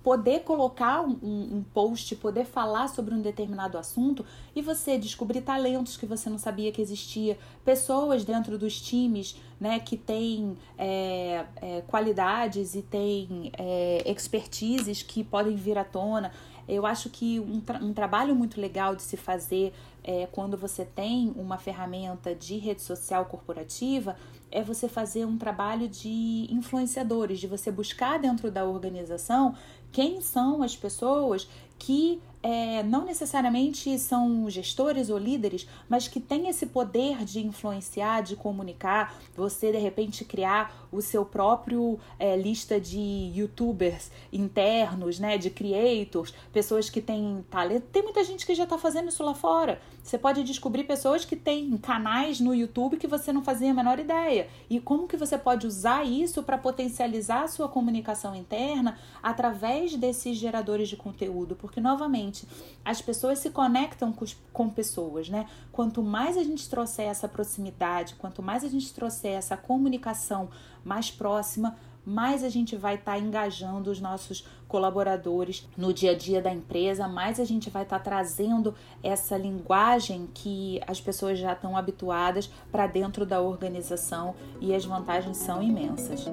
poder 0.07 0.45
colocar 0.45 1.01
um, 1.01 1.19
um, 1.21 1.65
post, 1.75 2.15
poder 2.15 2.45
falar 2.45 2.87
sobre 2.87 3.13
um 3.13 3.21
determinado 3.21 3.77
assunto 3.77 4.25
e 4.55 4.63
você 4.63 4.97
descobrir 4.97 5.41
talentos 5.41 5.97
que 5.97 6.07
você 6.07 6.31
não 6.31 6.39
sabia 6.39 6.71
que 6.71 6.81
existia, 6.81 7.37
pessoas 7.65 8.25
dentro 8.25 8.57
dos 8.57 8.81
times 8.81 9.37
né, 9.59 9.81
que 9.81 9.97
têm 9.97 10.57
é, 10.79 11.45
é, 11.57 11.81
qualidades 11.89 12.77
e 12.77 12.83
têm 12.83 13.51
é, 13.59 14.09
expertises 14.09 15.03
que 15.03 15.25
podem 15.25 15.57
vir 15.57 15.77
à 15.77 15.83
tona. 15.83 16.31
Eu 16.69 16.85
acho 16.87 17.11
que 17.11 17.41
um, 17.41 17.61
tra 17.61 17.79
um 17.79 17.93
trabalho 17.93 18.35
muito 18.35 18.61
legal 18.61 18.97
de 18.97 19.03
se 19.03 19.17
fazer 19.17 19.73
é, 20.03 20.27
quando 20.31 20.57
você 20.57 20.85
tem 20.85 21.33
uma 21.37 21.59
ferramenta 21.59 22.35
de 22.35 22.57
rede 22.59 22.83
social 22.83 23.25
corporativa 23.27 24.17
é 24.51 24.63
você 24.63 24.89
fazer 24.89 25.25
um 25.25 25.37
trabalho 25.37 25.89
de 25.89 26.47
influenciadores, 26.51 27.41
de 27.41 27.47
você 27.47 27.71
buscar 27.71 28.19
dentro 28.19 28.51
da 28.51 28.65
organização 28.65 29.55
quem 29.93 30.21
são 30.21 30.63
as 30.63 30.77
pessoas 30.77 31.49
que 31.79 32.21
é, 32.47 32.85
não 32.85 33.05
necessariamente 33.05 33.99
são 33.99 34.49
gestores 34.49 35.11
ou 35.11 35.19
líderes, 35.19 35.67
mas 35.89 36.07
que 36.07 36.21
têm 36.21 36.49
esse 36.49 36.67
poder 36.67 37.25
de 37.25 37.45
influenciar, 37.45 38.23
de 38.23 38.37
comunicar, 38.37 39.17
você 39.35 39.73
de 39.73 39.79
repente 39.79 40.25
criar 40.25 40.87
o 40.93 41.03
seu 41.03 41.25
próprio 41.25 41.99
é, 42.21 42.37
lista 42.37 42.81
de 42.81 43.33
youtubers 43.35 44.13
internos, 44.33 45.19
né, 45.19 45.37
de 45.37 45.51
creators, 45.51 46.33
pessoas 46.53 46.89
que 46.89 47.01
têm 47.01 47.45
talento. 47.51 47.87
Tem 47.91 48.05
muita 48.05 48.23
gente 48.23 48.47
que 48.47 48.55
já 48.55 48.63
está 48.63 48.79
fazendo 48.79 49.09
isso 49.09 49.25
lá 49.25 49.35
fora. 49.35 49.81
Você 50.07 50.17
pode 50.17 50.45
descobrir 50.45 50.85
pessoas 50.85 51.25
que 51.25 51.35
têm 51.35 51.77
canais 51.79 52.39
no 52.39 52.55
YouTube 52.55 52.97
que 52.97 53.09
você 53.09 53.33
não 53.33 53.43
fazia 53.43 53.73
a 53.73 53.75
menor 53.75 53.99
ideia. 53.99 54.49
E 54.71 54.79
como 54.79 55.09
que 55.09 55.17
você 55.17 55.37
pode 55.37 55.67
usar 55.67 56.05
isso 56.07 56.45
para 56.45 56.57
potencializar 56.57 57.43
a 57.43 57.49
sua 57.49 57.69
comunicação 57.69 58.37
interna 58.37 58.97
através 59.21 59.97
desses 59.97 60.37
geradores 60.37 60.89
de 60.89 60.97
conteúdo? 60.97 61.57
Porque, 61.57 61.81
novamente, 61.81 62.36
as 62.85 63.01
pessoas 63.01 63.39
se 63.39 63.51
conectam 63.51 64.13
com, 64.13 64.25
com 64.53 64.69
pessoas, 64.69 65.29
né? 65.29 65.47
Quanto 65.73 66.03
mais 66.03 66.37
a 66.37 66.43
gente 66.43 66.69
trouxer 66.69 67.07
essa 67.07 67.29
proximidade, 67.29 68.15
quanto 68.17 68.43
mais 68.43 68.65
a 68.65 68.69
gente 68.69 68.93
trouxer 68.93 69.33
essa 69.33 69.57
comunicação 69.57 70.49
mais 70.85 71.11
próxima, 71.11 71.77
mais 72.07 72.45
a 72.45 72.49
gente 72.49 72.77
vai 72.77 72.95
estar 72.95 73.13
tá 73.15 73.19
engajando 73.19 73.91
os 73.91 74.01
nossos 74.01 74.47
colaboradores 74.69 75.67
no 75.77 75.93
dia 75.93 76.13
a 76.13 76.15
dia 76.15 76.41
da 76.41 76.53
empresa, 76.53 77.09
mais 77.09 77.41
a 77.41 77.45
gente 77.45 77.69
vai 77.69 77.83
estar 77.83 77.99
tá 77.99 78.05
trazendo 78.05 78.73
essa 79.03 79.37
linguagem 79.37 80.29
que 80.33 80.81
as 80.87 81.01
pessoas 81.01 81.39
já 81.39 81.53
estão 81.53 81.77
habituadas 81.77 82.49
para 82.71 82.87
dentro 82.87 83.27
da 83.27 83.41
organização 83.41 84.37
e 84.61 84.73
as 84.73 84.85
vantagens 84.85 85.39
são 85.39 85.61
imensas. 85.61 86.27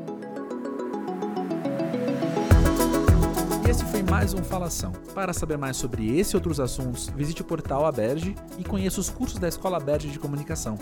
Esse 3.68 3.86
foi 3.86 4.04
mais 4.04 4.34
um 4.34 4.44
Falação. 4.44 4.92
Para 5.16 5.32
saber 5.32 5.58
mais 5.58 5.78
sobre 5.78 6.20
esse 6.20 6.36
e 6.36 6.38
outros 6.38 6.60
assuntos, 6.60 7.08
visite 7.16 7.42
o 7.42 7.46
portal 7.46 7.86
Aberge 7.86 8.36
e 8.58 8.64
conheça 8.64 9.00
os 9.00 9.10
cursos 9.10 9.40
da 9.40 9.48
Escola 9.48 9.78
Aberge 9.78 10.10
de 10.10 10.20
Comunicação. 10.20 10.78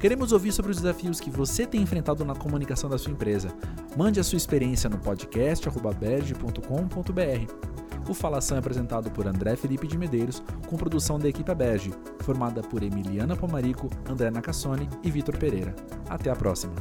Queremos 0.00 0.32
ouvir 0.32 0.52
sobre 0.52 0.72
os 0.72 0.78
desafios 0.78 1.20
que 1.20 1.30
você 1.30 1.64
tem 1.64 1.80
enfrentado 1.80 2.24
na 2.24 2.34
comunicação 2.34 2.90
da 2.90 2.98
sua 2.98 3.12
empresa. 3.12 3.48
Mande 3.96 4.18
a 4.18 4.24
sua 4.24 4.36
experiência 4.36 4.90
no 4.90 4.98
podcast 4.98 5.68
O 8.08 8.14
Falação 8.14 8.56
é 8.56 8.60
apresentado 8.60 9.10
por 9.10 9.26
André 9.26 9.54
Felipe 9.54 9.86
de 9.86 9.96
Medeiros, 9.96 10.42
com 10.66 10.76
produção 10.76 11.18
da 11.18 11.28
equipe 11.28 11.50
Aberge, 11.50 11.92
formada 12.20 12.62
por 12.62 12.82
Emiliana 12.82 13.36
Pomarico, 13.36 13.88
André 14.08 14.30
Nacassone 14.30 14.88
e 15.02 15.10
Vitor 15.10 15.36
Pereira. 15.36 15.74
Até 16.08 16.30
a 16.30 16.36
próxima! 16.36 16.74